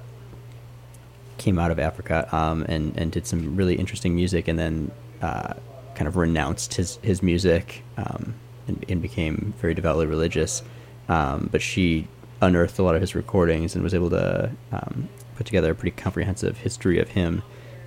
came 1.37 1.59
out 1.59 1.71
of 1.71 1.79
Africa 1.79 2.27
um, 2.35 2.65
and 2.67 2.97
and 2.97 3.11
did 3.11 3.27
some 3.27 3.55
really 3.55 3.75
interesting 3.75 4.15
music, 4.15 4.47
and 4.47 4.57
then 4.57 4.91
uh, 5.21 5.53
kind 5.95 6.07
of 6.07 6.17
renounced 6.17 6.73
his 6.73 6.97
his 7.01 7.21
music 7.21 7.83
um, 7.97 8.33
and, 8.67 8.83
and 8.89 9.01
became 9.01 9.53
very 9.59 9.73
devoutly 9.73 10.05
religious. 10.05 10.63
Um, 11.07 11.49
but 11.51 11.61
she 11.61 12.07
unearthed 12.41 12.79
a 12.79 12.83
lot 12.83 12.95
of 12.95 13.01
his 13.01 13.15
recordings 13.15 13.75
and 13.75 13.83
was 13.83 13.93
able 13.93 14.09
to 14.09 14.51
um, 14.71 15.07
put 15.35 15.45
together 15.45 15.71
a 15.71 15.75
pretty 15.75 15.95
comprehensive 15.95 16.57
history 16.57 16.99
of 16.99 17.09
him. 17.09 17.43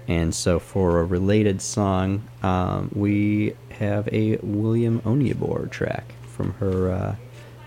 And 0.06 0.34
so, 0.34 0.58
for 0.58 1.00
a 1.00 1.04
related 1.04 1.60
song, 1.60 2.26
um, 2.42 2.90
we 2.94 3.54
have 3.70 4.08
a 4.08 4.36
William 4.36 5.00
Onyeabor 5.00 5.70
track 5.70 6.14
from 6.26 6.54
her 6.54 6.90
uh, 6.90 7.16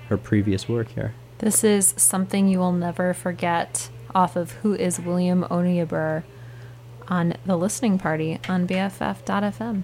her 0.09 0.17
previous 0.17 0.67
work 0.67 0.89
here. 0.89 1.13
This 1.38 1.63
is 1.63 1.93
something 1.97 2.47
you 2.47 2.59
will 2.59 2.73
never 2.73 3.13
forget 3.13 3.89
off 4.13 4.36
of 4.36 4.51
Who 4.63 4.73
is 4.73 4.99
William 4.99 5.43
Onyeabor 5.43 6.23
on 7.07 7.36
the 7.45 7.57
listening 7.57 7.97
party 7.97 8.39
on 8.47 8.67
BFF.fm. 8.67 9.84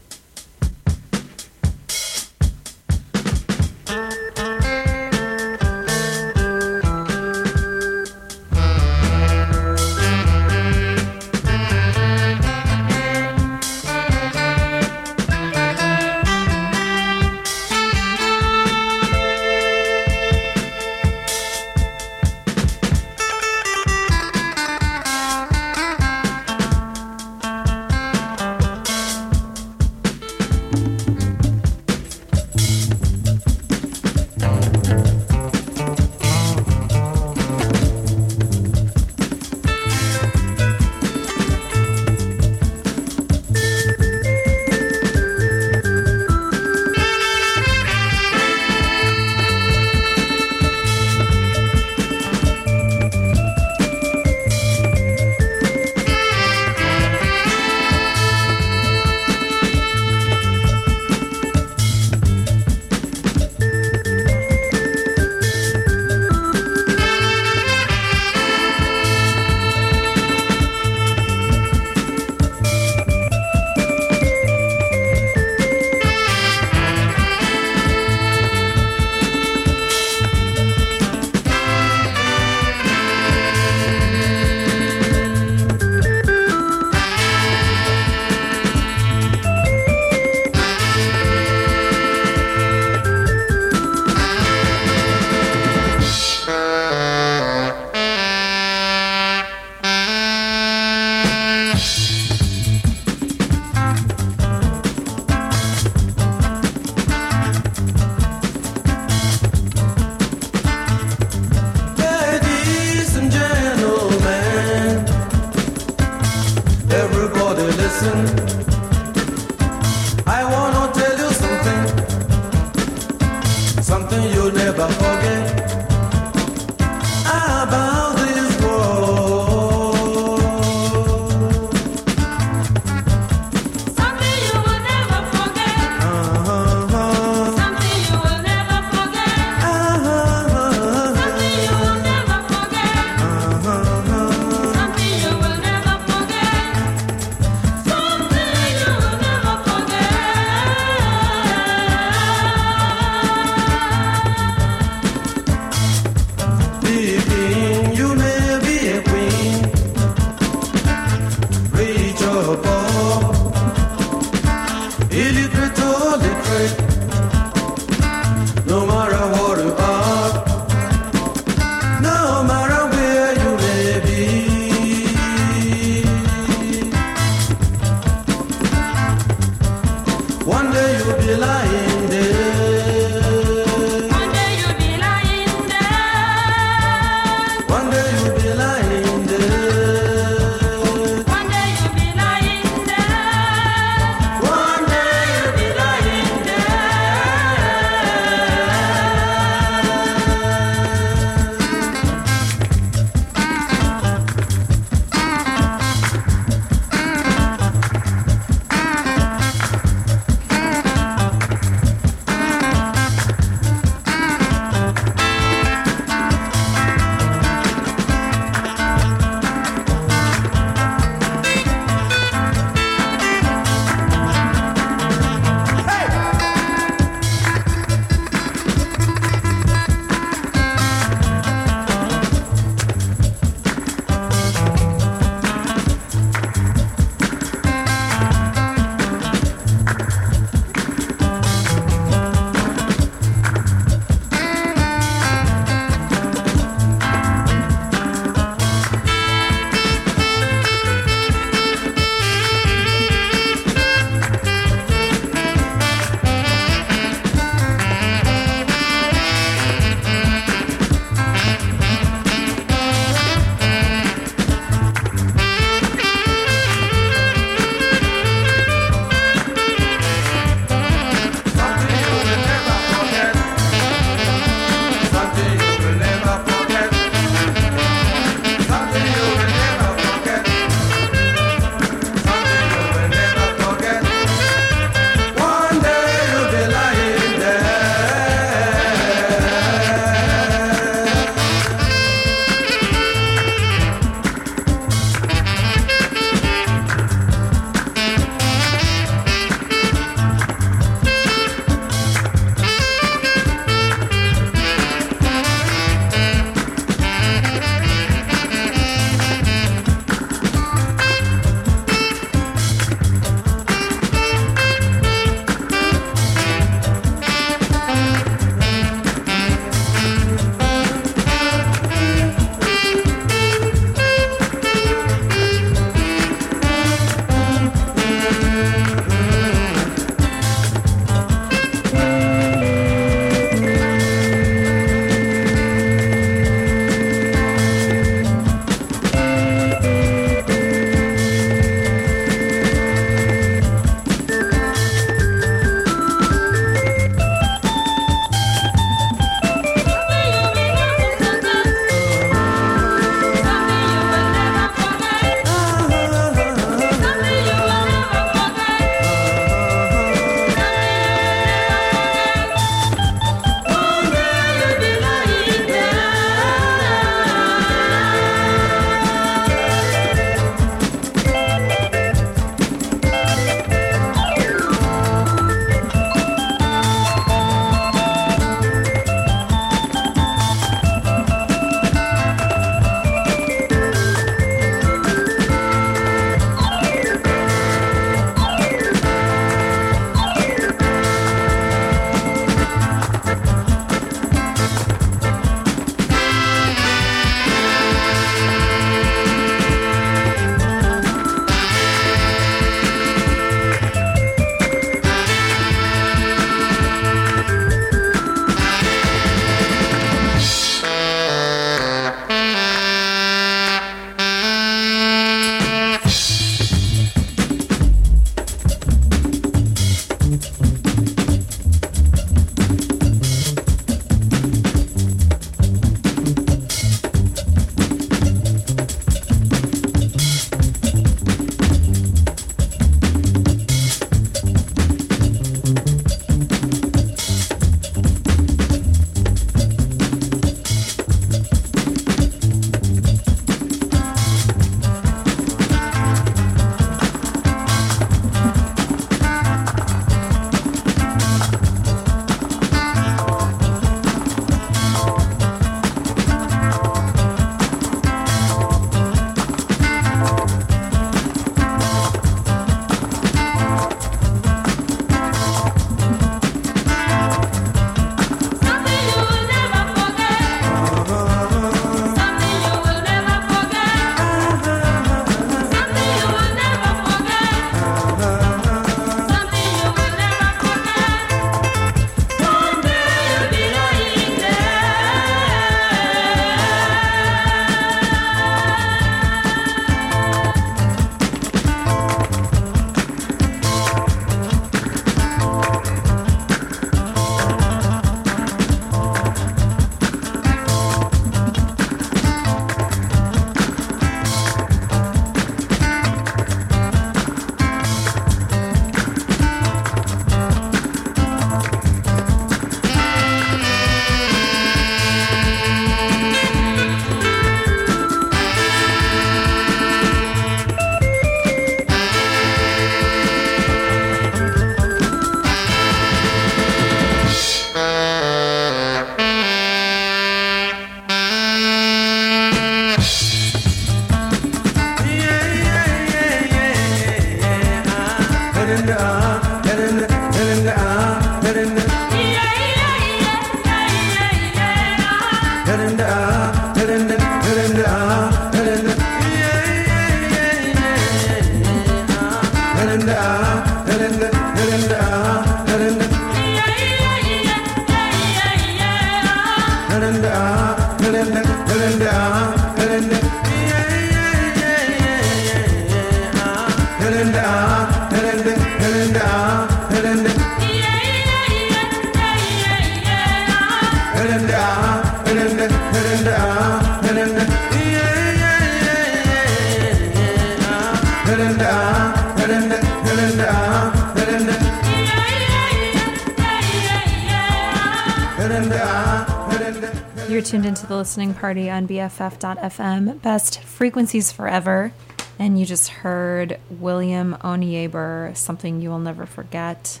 listening 591.08 591.32
party 591.32 591.70
on 591.70 591.88
BFF.FM, 591.88 593.22
best 593.22 593.60
frequencies 593.62 594.30
forever. 594.30 594.92
And 595.38 595.58
you 595.58 595.64
just 595.64 595.88
heard 595.88 596.60
William 596.68 597.34
Onyeabor, 597.40 598.36
something 598.36 598.82
you 598.82 598.90
will 598.90 598.98
never 598.98 599.24
forget, 599.24 600.00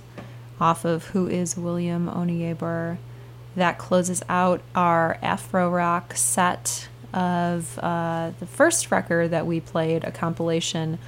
off 0.60 0.84
of 0.84 1.06
Who 1.06 1.26
is 1.26 1.56
William 1.56 2.10
Onyeabor. 2.10 2.98
That 3.56 3.78
closes 3.78 4.22
out 4.28 4.60
our 4.74 5.16
Afro 5.22 5.70
Rock 5.70 6.14
set 6.14 6.88
of 7.14 7.78
uh, 7.78 8.32
the 8.38 8.46
first 8.46 8.90
record 8.90 9.30
that 9.30 9.46
we 9.46 9.60
played, 9.60 10.04
a 10.04 10.10
compilation 10.10 10.98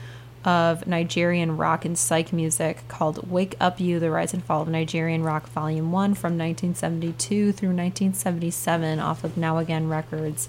of 0.45 0.87
Nigerian 0.87 1.57
rock 1.57 1.85
and 1.85 1.99
psych 1.99 2.33
music 2.33 2.83
called 2.89 3.31
Wake 3.31 3.57
Up 3.61 3.79
You, 3.79 4.01
The 4.01 4.11
Rise 4.11 4.33
and 4.33 4.43
Fall 4.43 4.63
of 4.63 4.69
Nigerian 4.69 5.23
Rock 5.23 5.49
Volume 5.51 5.93
1 5.93 6.15
from 6.15 6.39
1972 6.39 7.53
through 7.53 7.69
1977 7.69 8.99
off 9.01 9.23
of 9.23 9.37
Now 9.37 9.59
Again 9.59 9.89
Records. 9.89 10.49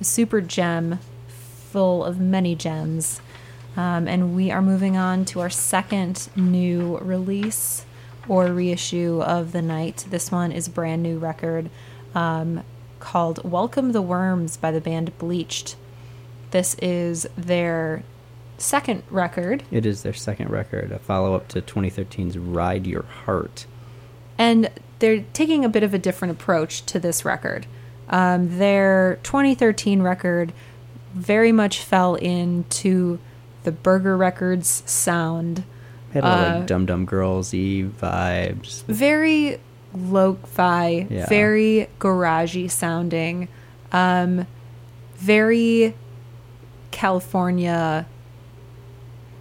A 0.00 0.04
super 0.04 0.40
gem 0.40 0.98
full 1.28 2.04
of 2.04 2.20
many 2.20 2.54
gems. 2.54 3.20
Um, 3.76 4.08
and 4.08 4.34
we 4.34 4.50
are 4.50 4.60
moving 4.60 4.96
on 4.96 5.24
to 5.26 5.40
our 5.40 5.50
second 5.50 6.28
new 6.36 6.98
release 6.98 7.86
or 8.28 8.46
reissue 8.46 9.22
of 9.22 9.52
the 9.52 9.62
night. 9.62 10.04
This 10.10 10.30
one 10.30 10.52
is 10.52 10.66
a 10.66 10.70
brand 10.70 11.02
new 11.02 11.18
record 11.18 11.70
um, 12.14 12.62
called 12.98 13.48
Welcome 13.48 13.92
the 13.92 14.02
Worms 14.02 14.56
by 14.56 14.70
the 14.70 14.80
band 14.80 15.16
Bleached. 15.18 15.76
This 16.50 16.74
is 16.82 17.28
their 17.36 18.02
second 18.60 19.02
record, 19.10 19.62
It 19.70 19.86
is 19.86 20.02
their 20.02 20.12
second 20.12 20.50
record, 20.50 20.92
a 20.92 20.98
follow 20.98 21.34
up 21.34 21.48
to 21.48 21.60
2013's 21.62 22.36
Ride 22.38 22.86
Your 22.86 23.02
Heart. 23.24 23.66
and 24.38 24.70
they're 25.00 25.24
taking 25.32 25.64
a 25.64 25.68
bit 25.68 25.82
of 25.82 25.94
a 25.94 25.98
different 25.98 26.32
approach 26.32 26.84
to 26.86 26.98
this 26.98 27.24
record. 27.24 27.66
Um, 28.10 28.58
their 28.58 29.18
2013 29.22 30.02
record 30.02 30.52
very 31.14 31.52
much 31.52 31.82
fell 31.82 32.14
into 32.16 33.18
the 33.64 33.72
Burger 33.72 34.16
Records 34.16 34.82
sound. 34.86 35.64
Had 36.12 36.24
a 36.24 36.26
lot 36.26 36.38
Uh, 36.38 36.42
of 36.52 36.56
like 36.58 36.66
Dum 36.66 36.86
Dum 36.86 37.04
Girls 37.06 37.52
y 37.52 37.84
vibes. 38.00 38.82
very 38.84 39.58
lo-fi, 39.94 41.06
Yeah. 41.10 41.26
very 41.26 41.88
garagey 41.98 42.70
sounding, 42.70 43.48
um, 43.92 44.46
very 45.16 45.94
California 46.90 48.06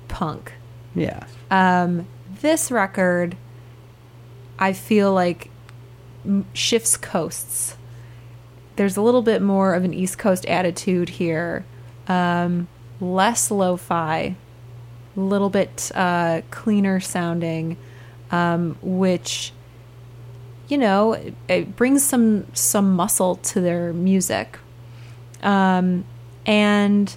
punk. 0.09 0.51
Yeah. 0.93 1.25
Um, 1.49 2.07
this 2.41 2.71
record, 2.71 3.37
I 4.57 4.73
feel 4.73 5.13
like 5.13 5.49
shifts 6.53 6.97
coasts. 6.97 7.77
There's 8.75 8.97
a 8.97 9.01
little 9.01 9.21
bit 9.21 9.41
more 9.41 9.73
of 9.73 9.83
an 9.83 9.93
East 9.93 10.17
Coast 10.17 10.45
attitude 10.45 11.09
here, 11.09 11.65
um, 12.07 12.67
less 12.99 13.51
lo-fi, 13.51 14.35
a 15.15 15.19
little 15.19 15.49
bit 15.49 15.91
uh, 15.95 16.41
cleaner 16.49 16.99
sounding, 16.99 17.77
um, 18.31 18.77
which 18.81 19.51
you 20.67 20.77
know 20.77 21.13
it, 21.13 21.33
it 21.47 21.75
brings 21.75 22.03
some 22.03 22.45
some 22.53 22.93
muscle 22.93 23.35
to 23.35 23.59
their 23.59 23.91
music, 23.91 24.59
um, 25.43 26.05
and 26.45 27.15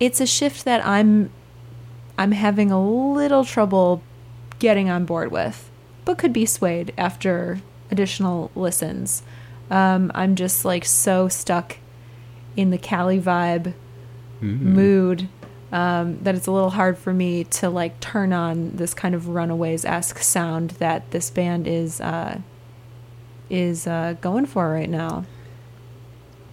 it's 0.00 0.20
a 0.20 0.26
shift 0.26 0.64
that 0.64 0.84
I'm 0.84 1.30
I'm 2.22 2.30
having 2.30 2.70
a 2.70 2.80
little 2.80 3.44
trouble 3.44 4.00
getting 4.60 4.88
on 4.88 5.04
board 5.06 5.32
with, 5.32 5.68
but 6.04 6.18
could 6.18 6.32
be 6.32 6.46
swayed 6.46 6.94
after 6.96 7.60
additional 7.90 8.52
listens. 8.54 9.24
Um, 9.72 10.12
I'm 10.14 10.36
just 10.36 10.64
like 10.64 10.84
so 10.84 11.26
stuck 11.26 11.78
in 12.56 12.70
the 12.70 12.78
Cali 12.78 13.20
vibe 13.20 13.74
mood 14.40 15.28
um, 15.72 16.22
that 16.22 16.36
it's 16.36 16.46
a 16.46 16.52
little 16.52 16.70
hard 16.70 16.96
for 16.96 17.12
me 17.12 17.42
to 17.42 17.68
like 17.68 17.98
turn 17.98 18.32
on 18.32 18.76
this 18.76 18.94
kind 18.94 19.16
of 19.16 19.26
Runaways 19.26 19.84
esque 19.84 20.18
sound 20.18 20.70
that 20.78 21.10
this 21.10 21.28
band 21.28 21.66
is 21.66 22.00
uh, 22.00 22.38
is 23.50 23.88
uh, 23.88 24.14
going 24.20 24.46
for 24.46 24.70
right 24.70 24.88
now. 24.88 25.24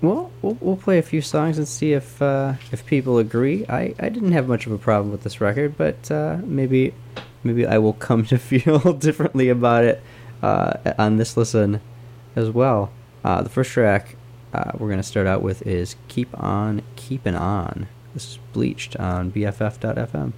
Well, 0.01 0.31
we'll 0.41 0.57
we'll 0.61 0.77
play 0.77 0.97
a 0.97 1.01
few 1.01 1.21
songs 1.21 1.57
and 1.57 1.67
see 1.67 1.91
if 1.93 2.21
uh, 2.21 2.53
if 2.71 2.85
people 2.85 3.17
agree. 3.17 3.65
I, 3.67 3.93
I 3.99 4.09
didn't 4.09 4.31
have 4.31 4.47
much 4.47 4.65
of 4.65 4.71
a 4.71 4.77
problem 4.77 5.11
with 5.11 5.23
this 5.23 5.41
record, 5.41 5.77
but 5.77 6.09
uh, 6.09 6.37
maybe 6.43 6.93
maybe 7.43 7.65
I 7.65 7.77
will 7.79 7.93
come 7.93 8.25
to 8.27 8.37
feel 8.37 8.93
differently 8.99 9.49
about 9.49 9.83
it 9.83 10.01
uh, 10.41 10.93
on 10.97 11.17
this 11.17 11.35
listen 11.35 11.81
as 12.35 12.49
well. 12.49 12.91
Uh, 13.25 13.41
the 13.41 13.49
first 13.49 13.71
track 13.71 14.15
uh, 14.53 14.71
we're 14.77 14.89
gonna 14.89 15.03
start 15.03 15.27
out 15.27 15.41
with 15.41 15.67
is 15.67 15.97
"Keep 16.07 16.41
On 16.41 16.81
Keepin' 16.95 17.35
On." 17.35 17.87
This 18.13 18.25
is 18.25 18.39
Bleached 18.53 18.95
on 18.95 19.31
BFF.fm. 19.31 20.33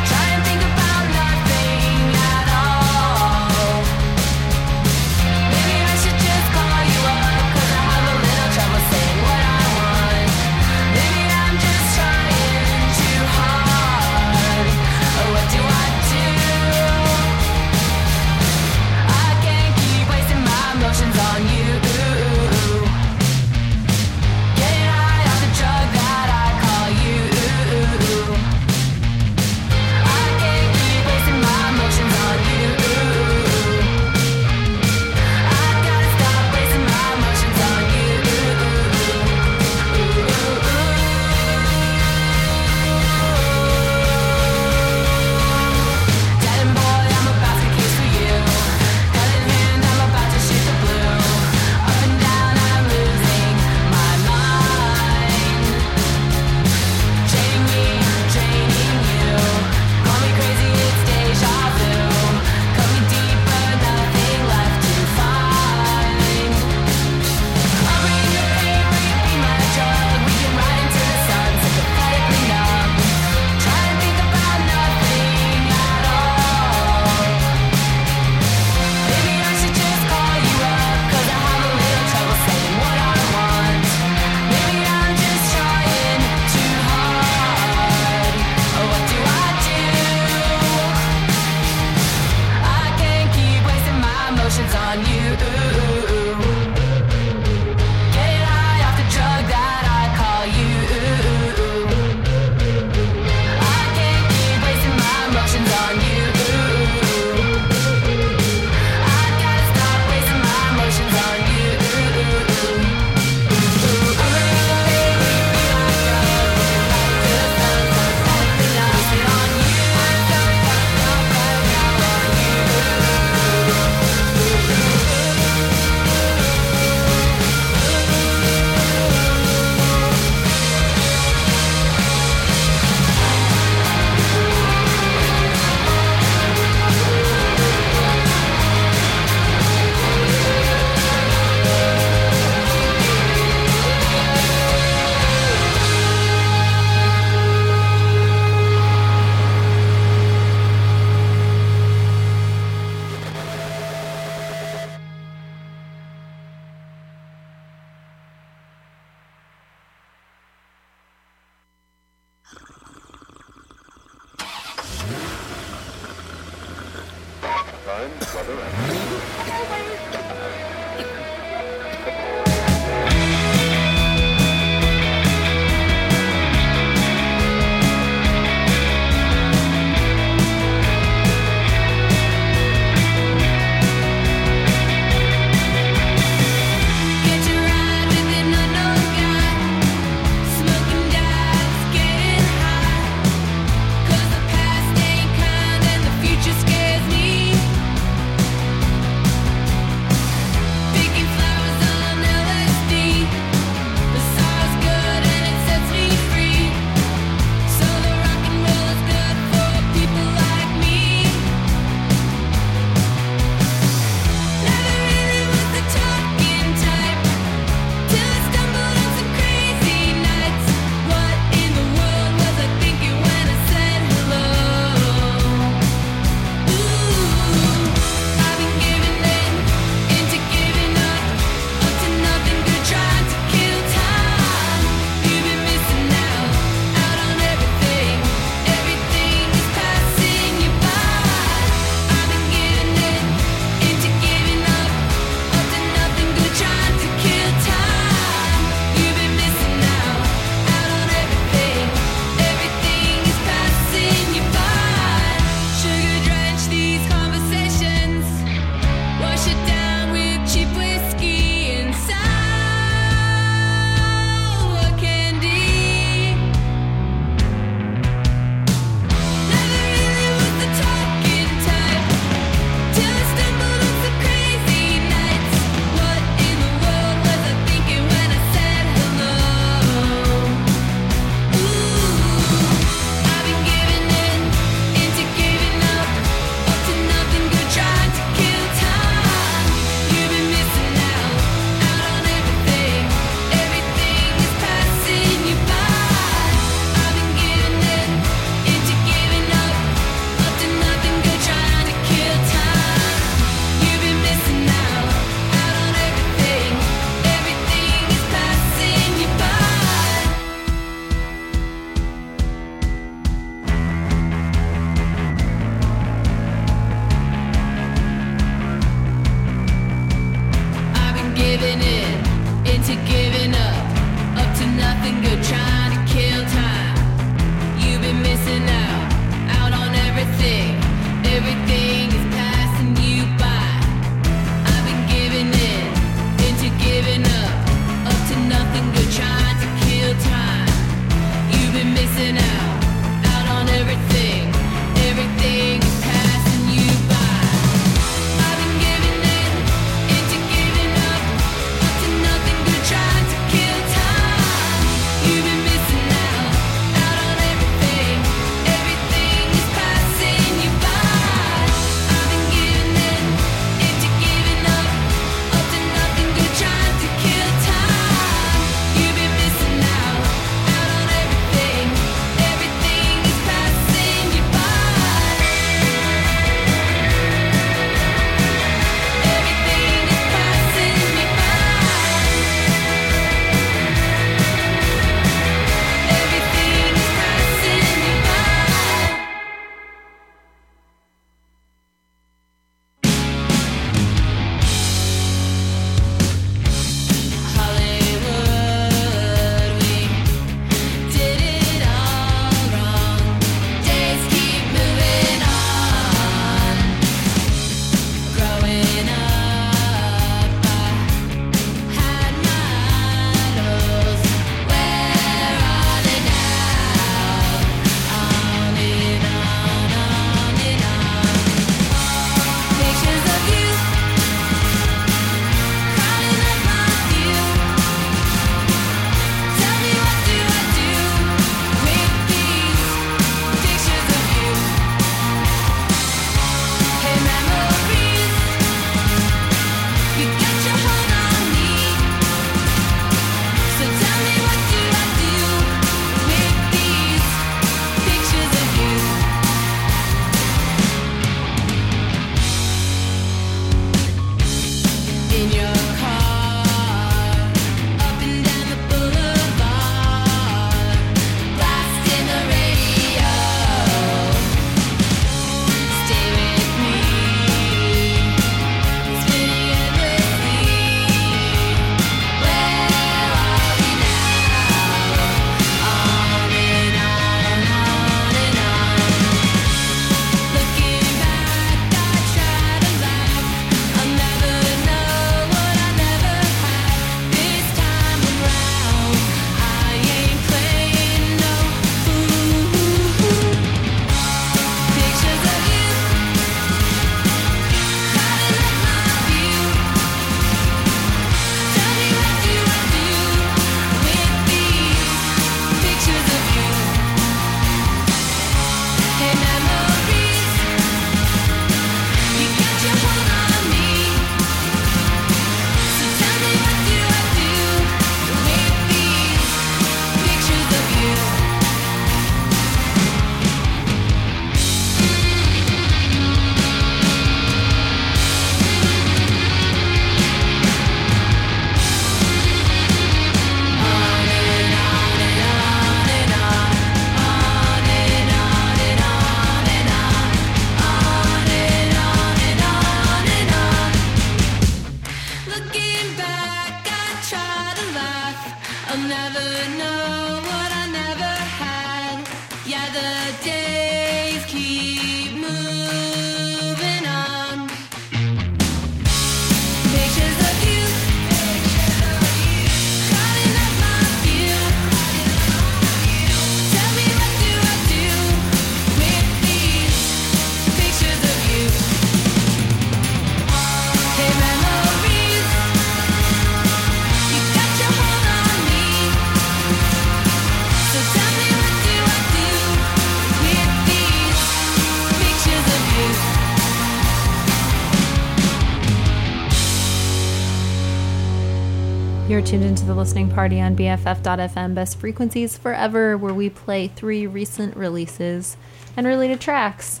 You're 592.40 592.46
tuned 592.46 592.64
into 592.64 592.86
the 592.86 592.94
listening 592.94 593.28
party 593.28 593.60
on 593.60 593.76
BFF.FM 593.76 594.74
Best 594.74 594.98
Frequencies 594.98 595.58
Forever, 595.58 596.16
where 596.16 596.32
we 596.32 596.48
play 596.48 596.88
three 596.88 597.26
recent 597.26 597.76
releases 597.76 598.56
and 598.96 599.06
related 599.06 599.42
tracks. 599.42 600.00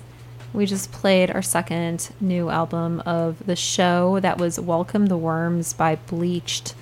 We 0.54 0.64
just 0.64 0.90
played 0.90 1.30
our 1.30 1.42
second 1.42 2.14
new 2.18 2.48
album 2.48 3.00
of 3.04 3.44
the 3.44 3.56
show. 3.56 4.20
That 4.20 4.38
was 4.38 4.58
Welcome 4.58 5.06
the 5.06 5.18
Worms 5.18 5.74
by 5.74 5.96
Bleached. 5.96 6.74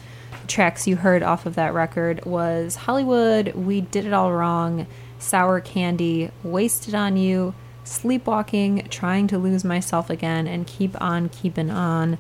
The 0.43 0.47
tracks 0.47 0.87
you 0.87 0.95
heard 0.95 1.25
off 1.25 1.45
of 1.45 1.57
that 1.57 1.75
record 1.75 2.25
was 2.25 2.77
Hollywood, 2.77 3.53
We 3.57 3.81
Did 3.81 4.07
It 4.07 4.13
All 4.13 4.33
Wrong, 4.33 4.87
Sour 5.19 5.61
Candy, 5.61 6.31
Wasted 6.45 6.95
on 6.95 7.17
You, 7.17 7.53
Sleepwalking, 7.83 8.87
Trying 8.91 9.27
to 9.27 9.39
Lose 9.39 9.65
Myself 9.65 10.09
Again, 10.09 10.47
and 10.47 10.69
Keep 10.69 11.03
On 11.03 11.29
Keepin' 11.29 11.69
On. 11.69 12.17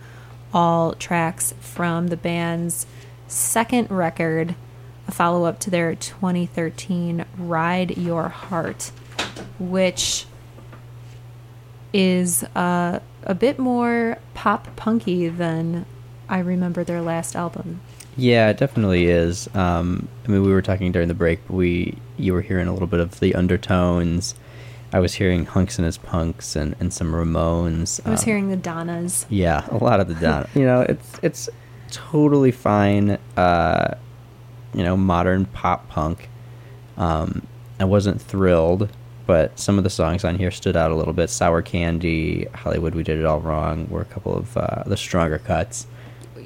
All 0.52 0.94
tracks 0.94 1.54
from 1.60 2.08
the 2.08 2.16
band's 2.16 2.86
second 3.28 3.90
record, 3.90 4.54
a 5.06 5.12
follow 5.12 5.44
up 5.44 5.60
to 5.60 5.70
their 5.70 5.94
2013 5.94 7.24
Ride 7.38 7.96
Your 7.96 8.28
Heart, 8.28 8.90
which 9.58 10.26
is 11.92 12.44
uh, 12.54 13.00
a 13.22 13.34
bit 13.34 13.58
more 13.58 14.18
pop 14.34 14.74
punky 14.76 15.28
than 15.28 15.86
I 16.28 16.40
remember 16.40 16.84
their 16.84 17.00
last 17.00 17.36
album. 17.36 17.80
Yeah, 18.16 18.50
it 18.50 18.58
definitely 18.58 19.06
is. 19.06 19.48
Um, 19.54 20.08
I 20.26 20.28
mean, 20.28 20.42
we 20.42 20.52
were 20.52 20.62
talking 20.62 20.90
during 20.90 21.08
the 21.08 21.14
break. 21.14 21.40
We 21.48 21.96
you 22.16 22.32
were 22.32 22.42
hearing 22.42 22.66
a 22.66 22.72
little 22.72 22.88
bit 22.88 23.00
of 23.00 23.20
the 23.20 23.34
undertones. 23.34 24.34
I 24.92 25.00
was 25.00 25.14
hearing 25.14 25.46
Hunx 25.46 25.78
and 25.78 25.84
his 25.84 25.98
Punx 25.98 26.56
and, 26.56 26.74
and 26.80 26.92
some 26.92 27.12
Ramones. 27.12 28.00
I 28.06 28.10
was 28.10 28.20
um, 28.22 28.24
hearing 28.24 28.48
the 28.48 28.56
Donnas. 28.56 29.26
Yeah, 29.28 29.66
a 29.70 29.76
lot 29.76 30.00
of 30.00 30.08
the 30.08 30.14
Don. 30.14 30.48
you 30.54 30.64
know, 30.64 30.80
it's 30.80 31.20
it's 31.22 31.48
totally 31.90 32.50
fine. 32.50 33.18
Uh, 33.36 33.94
you 34.74 34.82
know, 34.82 34.96
modern 34.96 35.46
pop 35.46 35.88
punk. 35.88 36.28
Um, 36.96 37.46
I 37.80 37.84
wasn't 37.84 38.20
thrilled, 38.20 38.90
but 39.26 39.58
some 39.58 39.78
of 39.78 39.84
the 39.84 39.90
songs 39.90 40.24
on 40.24 40.36
here 40.36 40.50
stood 40.50 40.76
out 40.76 40.90
a 40.90 40.94
little 40.94 41.12
bit. 41.12 41.30
Sour 41.30 41.62
Candy, 41.62 42.46
Hollywood, 42.54 42.94
We 42.94 43.02
Did 43.02 43.18
It 43.18 43.24
All 43.24 43.40
Wrong 43.40 43.88
were 43.88 44.00
a 44.00 44.06
couple 44.06 44.36
of 44.36 44.56
uh, 44.56 44.82
the 44.86 44.96
stronger 44.96 45.38
cuts. 45.38 45.86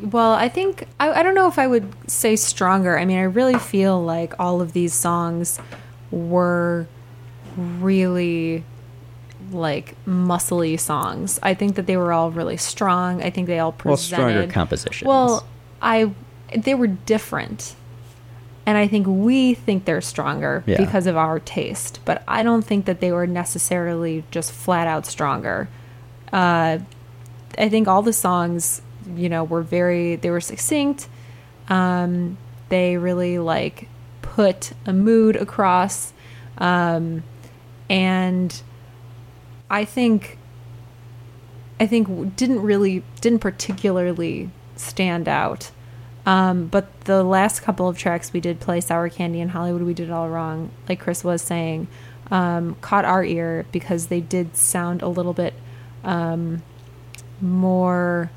Well, 0.03 0.33
I 0.33 0.49
think 0.49 0.87
I, 0.99 1.21
I 1.21 1.23
don't 1.23 1.35
know 1.35 1.49
if 1.49 1.59
I 1.59 1.67
would 1.67 1.93
say 2.11 2.37
stronger. 2.37 2.99
I 2.99 3.05
mean, 3.05 3.19
I 3.19 3.23
really 3.23 3.59
feel 3.59 4.03
like 4.03 4.35
all 4.39 4.61
of 4.61 4.73
these 4.73 4.95
songs 4.95 5.61
were 6.11 6.87
really 7.57 8.65
like 9.55 9.95
muscly 10.07 10.79
songs. 10.79 11.39
I 11.43 11.55
think 11.55 11.77
that 11.77 11.87
they 11.87 11.97
were 11.97 12.13
all 12.13 12.31
really 12.31 12.57
strong. 12.57 13.23
I 13.23 13.31
think 13.31 13.47
they 13.47 13.59
all 13.59 13.73
presented 13.73 13.89
Well, 13.91 13.97
stronger 13.97 14.53
compositions. 14.53 15.09
Well, 15.09 15.47
I 15.81 16.13
they 16.57 16.75
were 16.75 16.87
different. 16.89 17.75
And 18.65 18.79
I 18.79 18.87
think 18.87 19.07
we 19.09 19.55
think 19.55 19.87
they're 19.87 20.01
stronger 20.01 20.63
Yeah. 20.67 20.77
because 20.77 21.09
of 21.09 21.17
our 21.17 21.41
taste, 21.41 21.99
but 22.05 22.23
I 22.29 22.45
don't 22.45 22.63
think 22.65 22.85
that 22.85 23.01
they 23.01 23.11
were 23.11 23.27
necessarily 23.27 24.23
just 24.31 24.53
flat 24.53 24.87
out 24.87 25.05
stronger. 25.05 25.69
Uh, 26.33 26.79
I 27.59 27.69
think 27.69 27.89
all 27.89 28.03
the 28.03 28.13
songs, 28.13 28.81
you 29.17 29.29
know, 29.29 29.43
were 29.43 29.63
very 29.63 30.15
they 30.17 30.31
were 30.31 30.41
succinct. 30.41 31.09
Um, 31.69 32.37
they 32.69 32.97
really 32.99 33.39
like 33.39 33.89
put 34.23 34.73
a 34.87 34.93
mood 34.93 35.35
across, 35.37 36.13
um, 36.59 37.23
and 37.91 38.63
I 39.73 39.87
think 39.87 40.39
I 41.81 41.87
think 41.87 42.37
didn't 42.37 42.61
really 42.61 43.03
didn't 43.21 43.41
particularly 43.41 44.51
stand 44.77 45.27
out. 45.27 45.73
Um, 46.25 46.67
but 46.67 47.01
the 47.07 47.25
last 47.25 47.63
couple 47.63 47.89
of 47.89 47.99
tracks 47.99 48.33
we 48.33 48.39
did 48.39 48.61
play, 48.61 48.81
Sour 48.81 49.09
Candy 49.09 49.41
and 49.41 49.51
Hollywood, 49.51 49.83
we 49.83 49.95
did 49.95 50.09
it 50.09 50.13
all 50.13 50.29
wrong. 50.29 50.71
Like 50.89 51.01
Chris 51.01 51.25
was 51.25 51.43
saying, 51.43 51.89
um, 52.31 52.77
caught 52.81 53.05
our 53.05 53.25
ear 53.25 53.67
because 53.73 54.07
they 54.07 54.21
did 54.21 54.57
sound 54.57 55.03
a 55.03 55.09
little 55.09 55.33
bit 55.33 55.55
um, 56.05 56.63
more. 57.41 58.31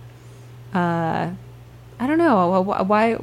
Uh, 0.74 1.32
I 2.00 2.08
don't 2.08 2.18
know 2.18 2.62
why. 2.62 3.14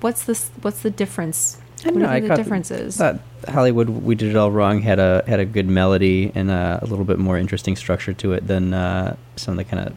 What's 0.00 0.24
this? 0.24 0.50
What's 0.62 0.80
the 0.80 0.90
difference? 0.90 1.60
I 1.80 1.84
don't 1.84 1.94
do 1.94 1.98
know. 2.00 2.08
I 2.08 2.20
the 2.20 2.28
caught- 2.28 2.36
difference 2.38 2.70
is? 2.70 2.96
thought 2.96 3.18
Hollywood, 3.48 3.88
we 3.88 4.14
did 4.14 4.30
it 4.30 4.36
all 4.36 4.50
wrong. 4.50 4.80
Had 4.80 4.98
a 4.98 5.22
had 5.26 5.40
a 5.40 5.44
good 5.44 5.68
melody 5.68 6.32
and 6.34 6.50
a, 6.50 6.78
a 6.82 6.86
little 6.86 7.04
bit 7.04 7.18
more 7.18 7.36
interesting 7.38 7.76
structure 7.76 8.12
to 8.14 8.32
it 8.32 8.46
than 8.46 8.72
uh, 8.74 9.16
some 9.36 9.52
of 9.52 9.58
the 9.58 9.64
kind 9.64 9.86
of 9.88 9.94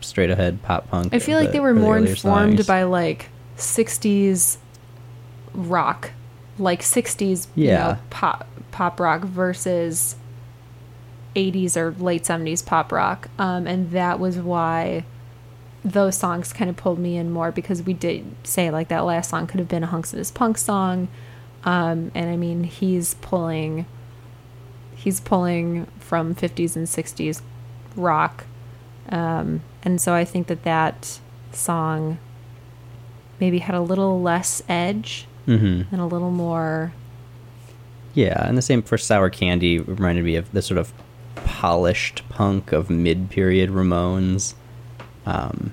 straight 0.00 0.30
ahead 0.30 0.62
pop 0.62 0.88
punk. 0.90 1.12
I 1.14 1.18
feel 1.18 1.38
like 1.38 1.48
the- 1.48 1.52
they 1.54 1.60
were 1.60 1.70
of 1.70 1.76
the 1.76 1.80
more 1.82 1.96
informed 1.96 2.56
songs. 2.58 2.66
by 2.66 2.82
like 2.84 3.28
60s 3.56 4.58
rock, 5.54 6.10
like 6.58 6.80
60s 6.82 7.46
you 7.54 7.68
Yeah. 7.68 7.76
know, 7.78 7.98
pop 8.10 8.46
pop 8.70 8.98
rock 9.00 9.22
versus 9.22 10.16
80s 11.34 11.76
or 11.76 11.92
late 11.98 12.24
70s 12.24 12.64
pop 12.64 12.92
rock. 12.92 13.28
Um, 13.38 13.66
and 13.66 13.90
that 13.92 14.18
was 14.20 14.36
why 14.38 15.04
those 15.84 16.16
songs 16.16 16.52
kind 16.52 16.70
of 16.70 16.76
pulled 16.76 16.98
me 16.98 17.16
in 17.16 17.30
more 17.30 17.50
because 17.50 17.82
we 17.82 17.92
did 17.92 18.24
say 18.44 18.70
like 18.70 18.88
that 18.88 19.00
last 19.04 19.30
song 19.30 19.46
could 19.46 19.58
have 19.58 19.68
been 19.68 19.82
a 19.82 19.88
Hunx 19.88 20.12
and 20.12 20.18
His 20.18 20.30
Punk 20.30 20.56
song. 20.58 21.08
Um, 21.64 22.10
and 22.14 22.28
I 22.30 22.36
mean, 22.36 22.64
he's 22.64 23.14
pulling 23.14 23.86
he's 24.94 25.18
pulling 25.20 25.86
from 25.98 26.32
50s 26.34 26.76
and 26.76 26.86
60s 26.86 27.40
rock 27.96 28.44
um, 29.08 29.62
and 29.82 30.00
so 30.00 30.14
I 30.14 30.24
think 30.24 30.46
that 30.46 30.62
that 30.62 31.18
song 31.50 32.18
maybe 33.40 33.58
had 33.58 33.74
a 33.74 33.80
little 33.80 34.22
less 34.22 34.62
edge 34.68 35.26
Mhm. 35.48 35.86
and 35.90 36.00
a 36.00 36.06
little 36.06 36.30
more. 36.30 36.92
Yeah, 38.14 38.46
and 38.46 38.56
the 38.56 38.62
same 38.62 38.80
for 38.82 38.96
Sour 38.96 39.28
Candy 39.30 39.80
reminded 39.80 40.24
me 40.24 40.36
of 40.36 40.52
the 40.52 40.62
sort 40.62 40.78
of 40.78 40.92
polished 41.34 42.22
punk 42.28 42.70
of 42.70 42.88
mid 42.88 43.28
period 43.28 43.70
Ramones, 43.70 44.54
um, 45.26 45.72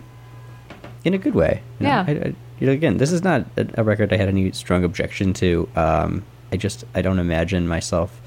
in 1.03 1.13
a 1.13 1.17
good 1.17 1.35
way. 1.35 1.61
you 1.79 1.85
know. 1.87 1.89
Yeah. 1.89 2.05
I, 2.07 2.11
I, 2.11 2.33
you 2.59 2.67
know, 2.67 2.73
again, 2.73 2.97
this 2.97 3.11
is 3.11 3.23
not 3.23 3.45
a, 3.57 3.67
a 3.75 3.83
record 3.83 4.11
I 4.11 4.17
had 4.17 4.27
any 4.27 4.51
strong 4.51 4.83
objection 4.83 5.33
to. 5.35 5.69
Um, 5.75 6.23
I 6.51 6.57
just 6.57 6.83
I 6.93 7.01
don't 7.01 7.19
imagine 7.19 7.67
myself 7.67 8.19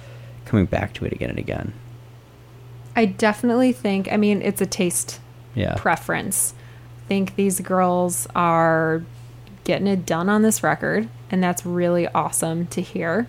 coming 0.47 0.66
back 0.66 0.94
to 0.94 1.05
it 1.05 1.12
again 1.12 1.31
and 1.31 1.39
again. 1.39 1.73
I 2.97 3.05
definitely 3.07 3.73
think. 3.73 4.11
I 4.12 4.16
mean, 4.16 4.43
it's 4.43 4.61
a 4.61 4.66
taste 4.66 5.20
Yeah. 5.55 5.74
preference. 5.77 6.55
I 7.05 7.09
think 7.09 7.36
these 7.36 7.61
girls 7.61 8.27
are 8.35 9.03
getting 9.65 9.86
it 9.86 10.05
done 10.07 10.28
on 10.28 10.43
this 10.43 10.62
record, 10.62 11.09
and 11.31 11.43
that's 11.43 11.65
really 11.66 12.09
awesome 12.09 12.66
to 12.69 12.81
hear. 12.81 13.28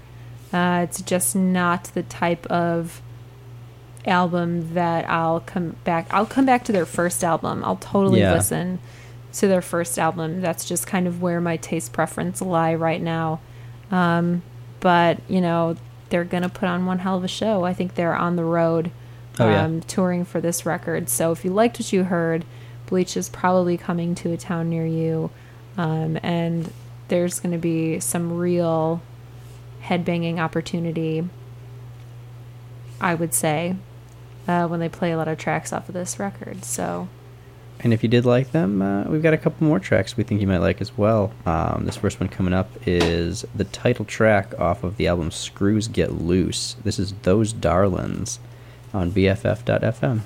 Uh, 0.53 0.82
it's 0.84 1.02
just 1.02 1.36
not 1.36 1.86
the 1.94 2.03
type 2.03 2.45
of 2.48 3.02
album 4.05 4.73
that 4.73 5.09
I'll 5.09 5.39
come 5.39 5.75
back. 5.84 6.07
I'll 6.11 6.25
come 6.25 6.45
back 6.45 6.65
to 6.65 6.71
their 6.71 6.85
first 6.85 7.23
album. 7.23 7.63
I'll 7.63 7.77
totally 7.77 8.19
Yeah. 8.21 8.34
listen 8.34 8.80
to 9.34 9.47
their 9.47 9.61
first 9.61 9.97
album. 9.97 10.41
That's 10.41 10.65
just 10.65 10.85
kind 10.88 11.07
of 11.07 11.21
where 11.21 11.39
my 11.41 11.57
taste 11.57 11.93
preference 11.93 12.41
lie 12.41 12.75
right 12.75 13.01
now. 13.01 13.39
Um, 13.91 14.41
but 14.80 15.19
you 15.27 15.41
know, 15.41 15.75
they're 16.09 16.23
gonna 16.25 16.49
put 16.49 16.67
on 16.69 16.85
one 16.85 16.99
hell 16.99 17.17
of 17.17 17.23
a 17.23 17.27
show. 17.30 17.63
I 17.63 17.73
think 17.73 17.95
they're 17.95 18.15
on 18.15 18.35
the 18.35 18.43
road 18.43 18.91
Oh, 19.39 19.49
yeah. 19.49 19.63
um, 19.63 19.81
touring 19.81 20.25
for 20.25 20.39
this 20.39 20.65
record. 20.65 21.09
So 21.09 21.31
if 21.31 21.43
you 21.43 21.51
liked 21.51 21.80
what 21.80 21.91
you 21.91 22.03
heard, 22.03 22.45
Bleach 22.85 23.17
is 23.17 23.30
probably 23.30 23.77
coming 23.77 24.13
to 24.15 24.31
a 24.31 24.38
town 24.38 24.69
near 24.69 24.85
you, 24.85 25.31
um, 25.77 26.19
and 26.21 26.71
there's 27.07 27.39
going 27.39 27.53
to 27.53 27.57
be 27.57 27.99
some 27.99 28.38
real 28.38 29.01
headbanging 29.85 30.38
opportunity. 30.38 31.27
I 33.01 33.15
would 33.15 33.34
say 33.34 33.75
uh, 34.48 34.68
when 34.68 34.80
they 34.80 34.90
play 34.90 35.11
a 35.11 35.18
lot 35.18 35.28
of 35.28 35.38
tracks 35.38 35.74
off 35.74 35.88
of 35.88 35.94
this 35.94 36.20
record. 36.20 36.65
So. 36.65 37.07
And 37.80 37.94
if 37.94 38.02
you 38.03 38.10
did 38.10 38.26
like 38.26 38.52
them, 38.52 38.82
uh, 38.82 39.03
we've 39.03 39.24
got 39.24 39.34
a 39.34 39.38
couple 39.38 39.68
more 39.68 39.80
tracks 39.80 40.15
we 40.15 40.24
think 40.24 40.40
you 40.40 40.48
might 40.48 40.60
like 40.60 40.80
as 40.80 40.98
well. 40.98 41.34
Um, 41.45 41.84
this 41.86 41.98
first 41.98 42.20
one 42.20 42.30
coming 42.30 42.53
up 42.53 42.70
is 42.86 43.45
the 43.53 43.65
title 43.65 44.06
track 44.06 44.57
off 44.60 44.84
of 44.84 44.98
the 44.98 45.07
album 45.07 45.32
Screws 45.32 45.88
Get 45.88 46.14
Loose. 46.14 46.76
This 46.84 46.98
is 46.99 47.14
Those 47.24 47.53
Darlins 47.53 48.40
on 48.94 49.11
BFF.fm. 49.11 50.22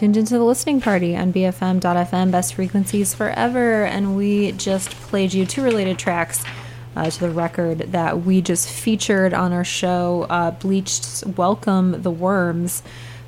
tuned 0.00 0.16
into 0.16 0.38
the 0.38 0.44
listening 0.44 0.80
party 0.80 1.14
on 1.14 1.30
BFF.FM, 1.30 2.30
best 2.30 2.54
frequencies 2.54 3.12
forever. 3.12 3.84
And 3.84 4.16
we 4.16 4.52
just 4.52 4.88
played 4.88 5.34
you 5.34 5.44
two 5.44 5.62
related 5.62 5.98
tracks 5.98 6.42
uh, 6.96 7.10
to 7.10 7.20
the 7.20 7.28
record 7.28 7.80
that 7.92 8.24
we 8.24 8.40
just 8.40 8.70
featured 8.70 9.34
on 9.34 9.52
our 9.52 9.62
show, 9.62 10.26
uh, 10.30 10.52
Bleached 10.52 11.26
Welcome 11.36 12.00
the 12.00 12.10
Worms. 12.10 12.82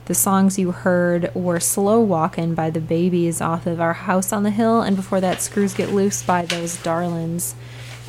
The 0.06 0.14
songs 0.14 0.58
you 0.58 0.70
heard 0.72 1.34
were 1.34 1.60
Slow 1.60 2.00
Walkin' 2.00 2.54
by 2.54 2.70
the 2.70 2.80
Babies 2.80 3.42
off 3.42 3.66
of 3.66 3.78
Our 3.78 3.92
House 3.92 4.32
on 4.32 4.42
the 4.42 4.50
Hill, 4.50 4.80
and 4.80 4.96
before 4.96 5.20
that, 5.20 5.42
Screws 5.42 5.74
Get 5.74 5.90
Loose 5.90 6.22
by 6.22 6.46
Those 6.46 6.78
Darlins. 6.78 7.52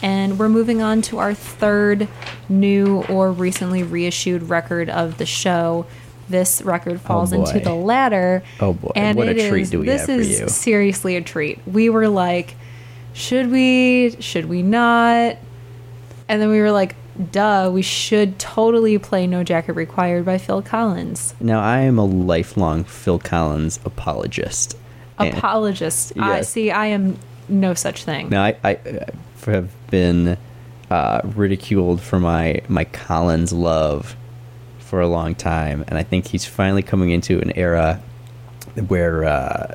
And 0.02 0.40
we're 0.40 0.48
moving 0.48 0.81
on 0.81 1.02
to 1.03 1.18
our 1.18 1.34
third 1.34 2.07
new 2.48 3.03
or 3.10 3.30
recently 3.30 3.84
reissued 3.84 4.44
record 4.44 4.90
of 4.90 5.18
the 5.18 5.26
show. 5.26 5.85
This 6.34 6.64
record 6.64 6.99
falls 6.99 7.31
into 7.31 7.49
Oh, 7.51 7.53
boy. 7.53 7.60
the 7.60 7.73
latter. 7.76 8.43
Oh, 8.60 8.73
boy. 8.73 8.91
And 8.95 9.15
What 9.18 9.30
a 9.30 9.35
treat 9.49 9.61
is- 9.61 9.69
do 9.69 9.80
we 9.81 9.85
this 9.85 10.01
have 10.01 10.07
for 10.07 10.14
you? 10.14 10.18
This 10.18 10.39
is 10.41 10.55
seriously 10.55 11.15
a 11.15 11.22
treat. 11.22 11.60
We 11.68 11.89
were 11.91 12.07
like, 12.07 12.55
should 13.14 13.51
we? 13.51 14.15
Should 14.19 14.45
we 14.45 14.64
not? 14.64 15.38
And 16.27 16.41
then 16.41 16.49
we 16.49 16.60
were 16.60 16.72
like, 16.72 16.95
duh, 17.31 17.69
we 17.72 17.84
should 17.84 18.39
totally 18.39 18.97
play 18.97 19.27
No 19.27 19.43
Jacket 19.43 19.73
Required 19.73 20.26
by 20.26 20.39
Phil 20.39 20.64
Collins. 20.64 21.35
Now, 21.39 21.61
I 21.61 21.81
am 21.81 21.99
a 21.99 22.05
lifelong 22.05 22.84
Phil 22.84 23.19
Collins 23.19 23.80
apologist. 23.85 24.76
And- 25.19 25.38
Apologist. 25.38 26.14
I 26.18 26.38
Yes. 26.38 26.49
see, 26.49 26.72
I 26.72 26.88
am 26.88 27.19
no 27.47 27.76
such 27.76 28.03
thing. 28.05 28.30
Now, 28.30 28.43
I, 28.45 28.55
I 28.64 28.73
uh, 28.76 29.05
have 29.45 29.69
been 29.91 30.35
uh, 30.89 31.22
ridiculed 31.35 32.01
for 32.01 32.19
my, 32.19 32.61
my 32.68 32.85
Collins 32.85 33.53
love 33.53 34.15
for 34.94 35.02
a 35.02 35.07
long 35.07 35.34
time, 35.34 35.84
and 35.88 35.98
I 35.98 36.03
think 36.03 36.28
he's 36.28 36.45
finally 36.45 36.84
coming 36.84 37.10
into 37.10 37.40
an 37.40 37.49
era 37.57 37.99
where 38.90 39.26
uh, 39.26 39.74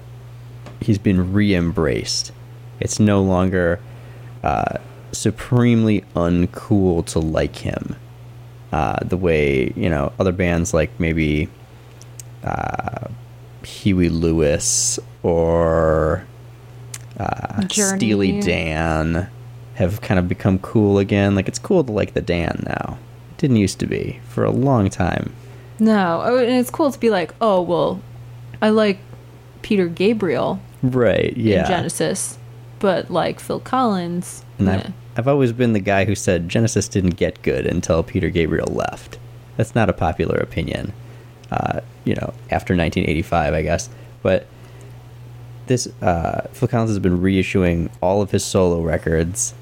he's 0.81 0.97
been 0.97 1.33
re 1.33 1.57
embraced. 1.57 2.31
It's 2.79 3.01
no 3.01 3.21
longer 3.21 3.81
uh, 4.45 4.79
supremely 5.11 6.05
uncool 6.15 7.05
to 7.07 7.19
like 7.19 7.57
him. 7.57 7.97
Uh, 8.71 9.01
the 9.05 9.17
way, 9.17 9.73
you 9.75 9.91
know, 9.91 10.13
other 10.21 10.31
bands 10.31 10.73
like 10.73 11.01
maybe 11.01 11.49
uh, 12.45 13.09
Huey 13.65 14.11
Lewis 14.11 15.01
or 15.25 16.25
uh, 17.19 17.67
Steely 17.67 18.41
Dan 18.41 19.29
have 19.75 20.01
kind 20.01 20.21
of 20.21 20.29
become 20.29 20.61
cool 20.61 20.97
again. 20.97 21.35
Like 21.35 21.49
it's 21.49 21.59
cool 21.59 21.83
to 21.83 21.91
like 21.91 22.15
the 22.15 22.23
Dan 22.23 22.63
now. 22.69 22.99
Didn't 23.39 23.57
used 23.57 23.79
to 23.81 23.87
be 23.87 24.21
for 24.29 24.45
a 24.45 24.51
long 24.51 24.91
time. 24.91 25.33
No. 25.79 26.23
Oh, 26.25 26.37
and 26.39 26.51
it's 26.51 26.71
cool 26.71 26.91
to 26.93 26.99
be 26.99 27.09
like, 27.11 27.35
oh, 27.41 27.63
well, 27.63 28.01
I 28.61 28.71
like 28.71 28.99
Peter 29.63 29.87
Gabriel 29.89 30.61
Right? 30.83 31.37
Yeah. 31.37 31.63
in 31.63 31.67
Genesis, 31.67 32.39
but 32.79 33.11
like 33.11 33.41
Phil 33.41 33.61
Collins. 33.61 34.45
And. 34.59 34.69
I've, 34.71 34.93
I've 35.17 35.29
always 35.29 35.53
been 35.53 35.73
the 35.73 35.81
guy 35.81 36.05
who 36.05 36.15
said 36.15 36.49
Genesis 36.49 36.89
didn't 36.89 37.17
get 37.17 37.43
good 37.43 37.67
until 37.67 38.03
Peter 38.03 38.29
Gabriel 38.31 38.69
left. 38.73 39.19
That's 39.57 39.75
not 39.75 39.89
a 39.89 39.93
popular 39.93 40.37
opinion, 40.39 40.93
uh, 41.51 41.81
you 42.05 42.15
know, 42.15 42.33
after 42.51 42.75
1985, 42.77 43.55
I 43.55 43.63
guess. 43.63 43.89
But 44.23 44.47
this, 45.67 45.89
uh, 46.01 46.47
Phil 46.53 46.69
Collins 46.69 46.91
has 46.91 46.99
been 47.01 47.19
reissuing 47.19 47.91
all 48.01 48.23
of 48.23 48.31
his 48.31 48.45
solo 48.45 48.81
records, 48.81 49.55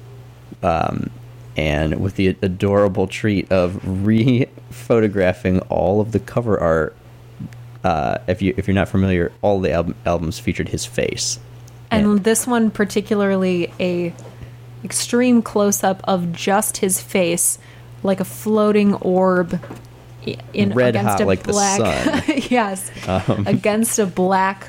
um, 0.61 1.09
and 1.57 1.99
with 1.99 2.15
the 2.15 2.27
adorable 2.41 3.07
treat 3.07 3.51
of 3.51 3.79
re-photographing 4.05 5.59
all 5.61 5.99
of 5.99 6.11
the 6.11 6.19
cover 6.19 6.59
art. 6.59 6.95
Uh, 7.83 8.19
if 8.27 8.41
you 8.41 8.53
if 8.57 8.67
you're 8.67 8.75
not 8.75 8.87
familiar, 8.89 9.31
all 9.41 9.59
the 9.59 9.71
album, 9.71 9.95
albums 10.05 10.39
featured 10.39 10.69
his 10.69 10.85
face. 10.85 11.39
and 11.91 12.23
this 12.23 12.45
one 12.45 12.69
particularly 12.69 13.71
a 13.79 14.13
extreme 14.83 15.41
close 15.41 15.83
up 15.83 16.01
of 16.03 16.31
just 16.33 16.77
his 16.77 17.01
face 17.01 17.57
like 18.03 18.19
a 18.19 18.25
floating 18.25 18.93
orb 18.95 19.59
in 20.53 20.73
Red 20.73 20.89
against 20.95 21.09
hot 21.09 21.21
a 21.21 21.25
like 21.25 21.43
the 21.43 21.51
black 21.53 21.79
sun. 21.79 22.23
yes 22.49 22.91
Um. 23.07 23.47
against 23.47 23.97
a 23.99 24.05
black 24.05 24.67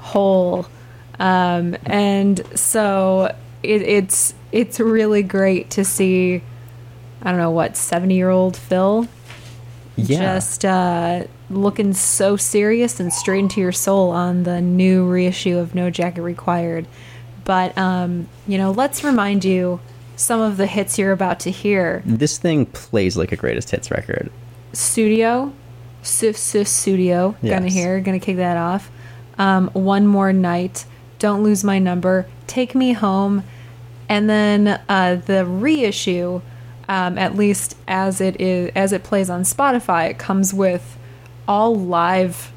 hole 0.00 0.66
um, 1.18 1.76
and 1.86 2.42
so 2.58 3.34
it, 3.62 3.82
it's 3.82 4.34
it's 4.56 4.80
really 4.80 5.22
great 5.22 5.70
to 5.70 5.84
see 5.84 6.42
I 7.22 7.30
don't 7.30 7.40
know 7.40 7.50
what 7.50 7.76
70 7.76 8.14
year 8.14 8.30
old 8.30 8.56
Phil 8.56 9.06
Yeah. 9.96 10.18
just 10.36 10.64
uh, 10.64 11.24
looking 11.50 11.92
so 11.94 12.36
serious 12.36 13.00
and 13.00 13.12
straight 13.12 13.40
into 13.40 13.60
your 13.60 13.72
soul 13.72 14.10
on 14.10 14.42
the 14.44 14.60
new 14.60 15.06
reissue 15.06 15.58
of 15.58 15.74
No 15.74 15.90
Jacket 15.90 16.22
Required. 16.22 16.86
But, 17.44 17.76
um, 17.78 18.28
you 18.46 18.58
know, 18.58 18.72
let's 18.72 19.02
remind 19.04 19.44
you 19.44 19.80
some 20.16 20.40
of 20.40 20.56
the 20.56 20.66
hits 20.66 20.98
you're 20.98 21.12
about 21.12 21.40
to 21.40 21.50
hear. 21.50 22.02
This 22.04 22.38
thing 22.38 22.66
plays 22.66 23.16
like 23.16 23.32
a 23.32 23.36
greatest 23.36 23.70
hits 23.70 23.90
record. 23.90 24.30
Studio, 24.72 25.52
Sif 26.02 26.36
Sif 26.36 26.66
Studio, 26.68 27.34
gonna 27.42 27.68
hear, 27.68 28.00
gonna 28.00 28.18
kick 28.20 28.36
that 28.36 28.56
off. 28.56 28.90
Um, 29.38 29.68
One 29.72 30.06
More 30.06 30.32
Night, 30.32 30.84
Don't 31.18 31.42
Lose 31.42 31.62
My 31.64 31.78
Number, 31.78 32.26
Take 32.46 32.74
Me 32.74 32.92
Home, 32.92 33.44
and 34.08 34.28
then 34.30 34.80
uh, 34.88 35.20
the 35.26 35.44
reissue, 35.44 36.40
um, 36.88 37.18
at 37.18 37.34
least 37.36 37.76
as 37.88 38.20
it 38.20 38.40
is 38.40 38.70
as 38.74 38.92
it 38.92 39.02
plays 39.02 39.28
on 39.30 39.42
Spotify, 39.42 40.10
it 40.10 40.18
comes 40.18 40.52
with 40.54 40.96
all 41.48 41.74
live 41.76 42.52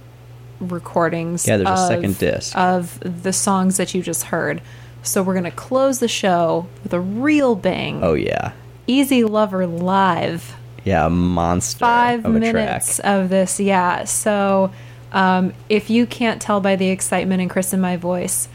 recordings. 0.60 1.48
Yeah, 1.48 1.58
there's 1.58 1.70
a 1.70 1.74
of- 1.74 1.88
second 1.88 2.18
disc. 2.18 2.58
of 2.58 3.00
the 3.24 3.34
songs 3.34 3.78
that 3.78 3.94
you 3.94 4.02
just 4.02 4.24
heard. 4.26 4.62
So 5.02 5.24
we're 5.24 5.34
gonna 5.34 5.52
close 5.52 6.00
the 6.00 6.08
show 6.10 6.68
with 6.84 6.94
a 6.94 7.00
real 7.00 7.56
bang 7.56 8.04
Oh 8.04 8.14
yeah. 8.16 8.52
Easy 8.88 9.24
Lover 9.24 9.66
Live. 9.66 10.56
Yeah, 10.84 11.06
a 11.06 11.10
monster 11.10 11.80
Five 11.80 12.26
of 12.26 12.36
a 12.36 12.40
minutes 12.40 13.00
of 13.00 13.30
this, 13.30 13.60
yeah. 13.60 14.04
So 14.06 14.72
um, 15.12 15.54
if 15.70 15.90
you 15.90 16.06
can't 16.06 16.42
tell 16.42 16.60
by 16.62 16.76
the 16.76 16.90
excitement 16.90 17.42
and 17.42 17.50
Chris 17.50 17.72
and 17.74 17.82
my 17.82 17.98
voice, 17.98 18.48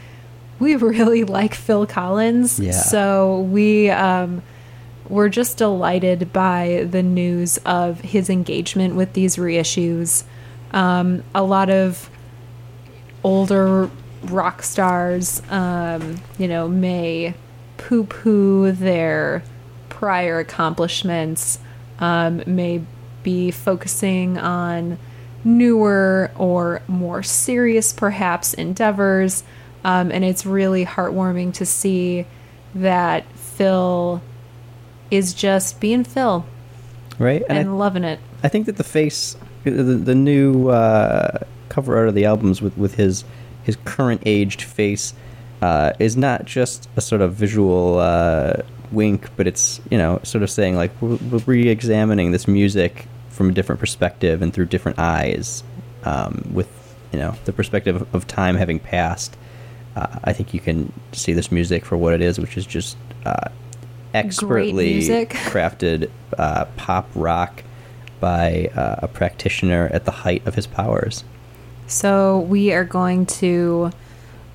we 0.58 0.76
really 0.76 1.24
like 1.38 1.54
Phil 1.54 1.86
Collins. 1.86 2.58
Yeah. 2.58 2.72
So 2.72 3.40
we 3.40 3.90
um, 3.90 4.42
we're 5.08 5.28
just 5.28 5.58
delighted 5.58 6.32
by 6.32 6.86
the 6.90 7.02
news 7.02 7.58
of 7.58 8.00
his 8.00 8.30
engagement 8.30 8.94
with 8.94 9.12
these 9.12 9.36
reissues. 9.36 10.24
Um, 10.72 11.22
a 11.34 11.42
lot 11.42 11.70
of 11.70 12.10
older 13.22 13.90
rock 14.22 14.62
stars, 14.62 15.42
um, 15.50 16.16
you 16.38 16.48
know, 16.48 16.68
may 16.68 17.34
poo 17.76 18.04
poo 18.04 18.72
their 18.72 19.42
prior 19.88 20.38
accomplishments, 20.38 21.58
um, 21.98 22.42
may 22.46 22.82
be 23.22 23.50
focusing 23.50 24.38
on 24.38 24.98
newer 25.44 26.30
or 26.36 26.82
more 26.88 27.22
serious, 27.22 27.92
perhaps, 27.92 28.54
endeavors. 28.54 29.42
Um, 29.84 30.10
and 30.10 30.24
it's 30.24 30.46
really 30.46 30.86
heartwarming 30.86 31.54
to 31.54 31.66
see 31.66 32.26
that 32.74 33.24
Phil 33.34 34.22
is 35.10 35.34
just 35.34 35.80
being 35.80 36.04
Phil 36.04 36.44
right? 37.18 37.42
and, 37.48 37.58
And, 37.58 37.68
I, 37.68 37.72
loving 37.72 38.04
it. 38.04 38.20
I 38.42 38.48
think 38.48 38.66
that 38.66 38.76
the 38.76 38.84
face, 38.84 39.36
the, 39.64 39.70
the 39.70 40.14
new 40.14 40.68
uh, 40.68 41.38
cover 41.68 41.96
art 41.96 42.08
of 42.08 42.14
the 42.14 42.24
albums 42.24 42.60
with, 42.62 42.76
with 42.76 42.94
his 42.94 43.24
his 43.62 43.76
current 43.84 44.22
aged 44.26 44.62
face, 44.62 45.14
uh, 45.62 45.92
is 45.98 46.16
not 46.16 46.44
just 46.44 46.88
a 46.96 47.00
sort 47.00 47.22
of 47.22 47.34
visual 47.34 47.98
uh, 47.98 48.54
wink, 48.92 49.30
but 49.36 49.46
it's 49.46 49.80
you 49.90 49.98
know 49.98 50.20
sort 50.22 50.42
of 50.42 50.50
saying 50.50 50.76
like 50.76 50.90
we're, 51.00 51.16
we're 51.16 51.42
re-examining 51.46 52.32
this 52.32 52.46
music 52.46 53.06
from 53.30 53.50
a 53.50 53.52
different 53.52 53.80
perspective 53.80 54.42
and 54.42 54.52
through 54.52 54.66
different 54.66 54.98
eyes, 54.98 55.64
um, 56.04 56.50
with 56.52 56.68
you 57.12 57.18
know 57.18 57.34
the 57.44 57.52
perspective 57.52 58.06
of 58.14 58.26
time 58.26 58.56
having 58.56 58.78
passed. 58.78 59.36
Uh, 59.96 60.18
I 60.24 60.32
think 60.32 60.52
you 60.54 60.60
can 60.60 60.92
see 61.12 61.32
this 61.32 61.52
music 61.52 61.84
for 61.84 61.96
what 61.96 62.14
it 62.14 62.20
is, 62.20 62.38
which 62.38 62.56
is 62.56 62.66
just 62.66 62.96
uh, 63.24 63.48
expertly 64.12 65.00
crafted 65.26 66.10
uh, 66.38 66.64
pop 66.76 67.08
rock 67.14 67.62
by 68.20 68.70
uh, 68.74 68.96
a 69.02 69.08
practitioner 69.08 69.88
at 69.92 70.04
the 70.04 70.10
height 70.10 70.46
of 70.46 70.54
his 70.54 70.66
powers. 70.66 71.24
So 71.86 72.40
we 72.40 72.72
are 72.72 72.84
going 72.84 73.26
to, 73.26 73.90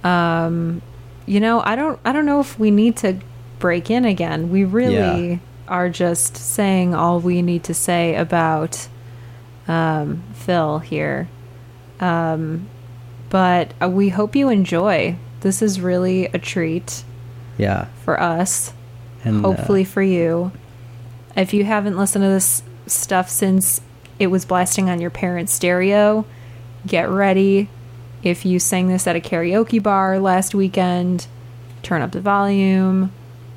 um, 0.03 0.81
you 1.25 1.39
know, 1.39 1.61
I 1.63 1.75
don't, 1.75 1.99
I 2.03 2.11
don't 2.11 2.25
know 2.25 2.39
if 2.39 2.57
we 2.57 2.71
need 2.71 2.97
to 2.97 3.19
break 3.59 3.89
in 3.91 4.05
again. 4.05 4.49
We 4.49 4.63
really 4.63 5.31
Yeah. 5.33 5.37
are 5.67 5.89
just 5.89 6.35
saying 6.35 6.95
all 6.95 7.19
we 7.19 7.41
need 7.41 7.63
to 7.65 7.73
say 7.73 8.15
about 8.15 8.87
um, 9.67 10.23
Phil 10.33 10.79
here. 10.79 11.27
Um, 11.99 12.67
but 13.29 13.73
uh, 13.81 13.89
we 13.89 14.09
hope 14.09 14.35
you 14.35 14.49
enjoy. 14.49 15.15
This 15.41 15.61
is 15.61 15.79
really 15.79 16.25
a 16.27 16.37
treat 16.37 17.03
Yeah, 17.57 17.85
for 18.03 18.19
us. 18.19 18.73
and 19.23 19.45
uh, 19.45 19.49
hopefully 19.49 19.83
for 19.83 20.01
you. 20.01 20.51
If 21.35 21.53
you 21.53 21.63
haven't 21.63 21.97
listened 21.97 22.23
to 22.23 22.29
this 22.29 22.63
stuff 22.87 23.29
since 23.29 23.81
it 24.17 24.27
was 24.27 24.45
blasting 24.45 24.89
on 24.89 24.99
your 24.99 25.09
parents' 25.09 25.53
stereo, 25.53 26.25
get 26.85 27.09
ready. 27.09 27.69
If 28.23 28.45
you 28.45 28.59
sang 28.59 28.87
this 28.87 29.07
at 29.07 29.15
a 29.15 29.21
karaoke 29.21 29.81
bar 29.81 30.19
last 30.19 30.53
weekend, 30.53 31.27
turn 31.83 32.01
up 32.01 32.11
the 32.11 32.19
volume. 32.19 33.13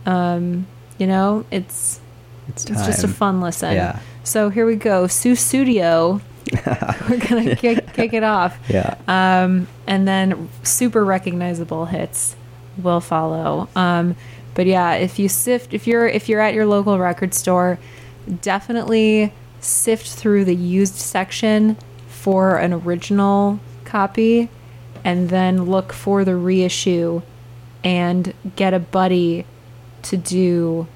Um, 0.06 0.66
you 0.98 1.06
know, 1.06 1.44
it's 1.50 2.00
it's, 2.48 2.64
it's 2.66 2.86
just 2.86 3.04
a 3.04 3.08
fun 3.08 3.40
listen. 3.40 3.74
Yeah. 3.74 3.98
So 4.24 4.50
here 4.50 4.66
we 4.66 4.76
go. 4.76 5.04
Sussudio. 5.06 6.20
We're 7.08 7.18
gonna 7.18 7.56
kick, 7.56 7.92
kick 7.94 8.12
it 8.12 8.22
off. 8.22 8.58
Yeah, 8.68 8.96
Um, 9.08 9.68
and 9.86 10.06
then 10.06 10.48
super 10.62 11.04
recognizable 11.04 11.86
hits 11.86 12.36
will 12.82 13.00
follow. 13.00 13.68
Um, 13.74 14.16
but 14.54 14.66
yeah, 14.66 14.94
if 14.94 15.18
you 15.18 15.28
sift, 15.28 15.72
if 15.72 15.86
you're 15.86 16.06
if 16.06 16.28
you're 16.28 16.40
at 16.40 16.52
your 16.54 16.66
local 16.66 16.98
record 16.98 17.32
store, 17.34 17.78
definitely 18.40 19.32
sift 19.60 20.06
through 20.08 20.44
the 20.44 20.54
used 20.54 20.94
section 20.96 21.76
for 22.08 22.56
an 22.58 22.72
original 22.72 23.58
copy, 23.84 24.48
and 25.04 25.28
then 25.30 25.64
look 25.64 25.92
for 25.92 26.24
the 26.24 26.36
reissue, 26.36 27.22
and 27.84 28.34
get 28.56 28.74
a 28.74 28.78
buddy 28.78 29.46
to 30.02 30.16
do 30.16 30.86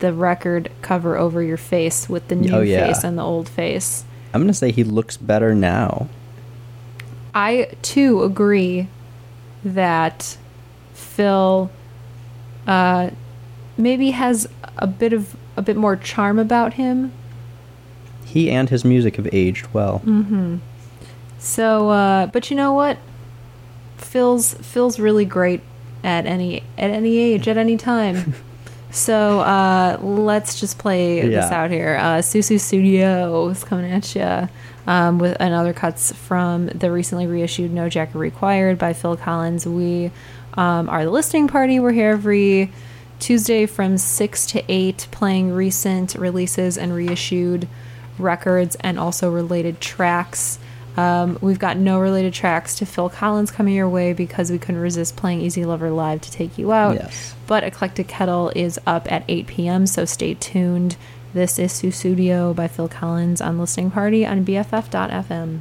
the 0.00 0.12
record 0.12 0.70
cover 0.82 1.16
over 1.16 1.42
your 1.42 1.56
face 1.56 2.08
with 2.08 2.28
the 2.28 2.34
new 2.34 2.54
Oh, 2.54 2.60
yeah. 2.60 2.86
face 2.86 3.04
and 3.04 3.18
the 3.18 3.22
old 3.22 3.48
face. 3.48 4.04
I'm 4.32 4.40
gonna 4.40 4.54
say 4.54 4.70
he 4.70 4.84
looks 4.84 5.16
better 5.16 5.54
now. 5.54 6.08
I 7.34 7.70
too 7.82 8.22
agree 8.22 8.88
that 9.64 10.36
Phil 10.94 11.70
uh, 12.66 13.10
maybe 13.76 14.10
has 14.10 14.48
a 14.78 14.86
bit 14.86 15.12
of 15.12 15.36
a 15.56 15.62
bit 15.62 15.76
more 15.76 15.96
charm 15.96 16.38
about 16.38 16.74
him. 16.74 17.12
He 18.24 18.50
and 18.50 18.68
his 18.68 18.84
music 18.84 19.16
have 19.16 19.28
aged 19.32 19.66
well. 19.72 20.00
Mm-hmm. 20.04 20.58
So, 21.38 21.90
uh, 21.90 22.26
but 22.26 22.50
you 22.50 22.56
know 22.56 22.72
what? 22.72 22.98
Phil's 23.96 24.54
Phil's 24.54 25.00
really 25.00 25.24
great 25.24 25.60
at 26.02 26.26
any 26.26 26.62
at 26.78 26.90
any 26.90 27.18
age 27.18 27.48
at 27.48 27.56
any 27.56 27.76
time. 27.76 28.34
so 28.90 29.40
uh, 29.40 29.98
let's 30.00 30.60
just 30.60 30.78
play 30.78 31.20
this 31.20 31.50
out 31.50 31.70
here. 31.70 31.96
Uh, 31.96 32.18
Sussudio 32.18 33.50
is 33.50 33.64
coming 33.64 33.90
at 33.90 34.14
you 34.14 34.48
um, 34.86 35.18
with 35.18 35.36
another 35.40 35.72
cuts 35.72 36.12
from 36.12 36.66
the 36.66 36.90
recently 36.90 37.26
reissued 37.26 37.72
No 37.72 37.88
Jacket 37.88 38.18
Required 38.18 38.78
by 38.78 38.92
Phil 38.92 39.16
Collins. 39.16 39.66
We 39.66 40.10
um, 40.54 40.88
are 40.88 41.04
the 41.04 41.10
listening 41.10 41.48
party. 41.48 41.78
We're 41.78 41.92
here 41.92 42.10
every 42.10 42.72
Tuesday 43.20 43.66
from 43.66 43.98
six 43.98 44.46
to 44.46 44.64
eight, 44.68 45.06
playing 45.10 45.52
recent 45.52 46.14
releases 46.14 46.76
and 46.76 46.92
reissued 46.92 47.68
records 48.18 48.76
and 48.80 48.98
also 48.98 49.30
related 49.30 49.80
tracks. 49.80 50.58
Um, 51.00 51.38
we've 51.40 51.58
got 51.58 51.78
no 51.78 51.98
related 51.98 52.34
tracks 52.34 52.74
to 52.76 52.84
Phil 52.84 53.08
Collins 53.08 53.50
coming 53.50 53.74
your 53.74 53.88
way 53.88 54.12
because 54.12 54.50
we 54.50 54.58
couldn't 54.58 54.82
resist 54.82 55.16
playing 55.16 55.40
Easy 55.40 55.64
Lover 55.64 55.90
live 55.90 56.20
to 56.20 56.30
take 56.30 56.58
you 56.58 56.72
out. 56.72 56.96
Yes. 56.96 57.34
But 57.46 57.64
Eclectic 57.64 58.06
Kettle 58.06 58.52
is 58.54 58.78
up 58.86 59.10
at 59.10 59.24
8 59.26 59.46
p.m., 59.46 59.86
so 59.86 60.04
stay 60.04 60.34
tuned. 60.34 60.96
This 61.32 61.58
is 61.58 61.72
Sussudio 61.72 62.54
by 62.54 62.68
Phil 62.68 62.88
Collins 62.88 63.40
on 63.40 63.58
Listening 63.58 63.90
Party 63.90 64.26
on 64.26 64.44
BFF.fm. 64.44 65.60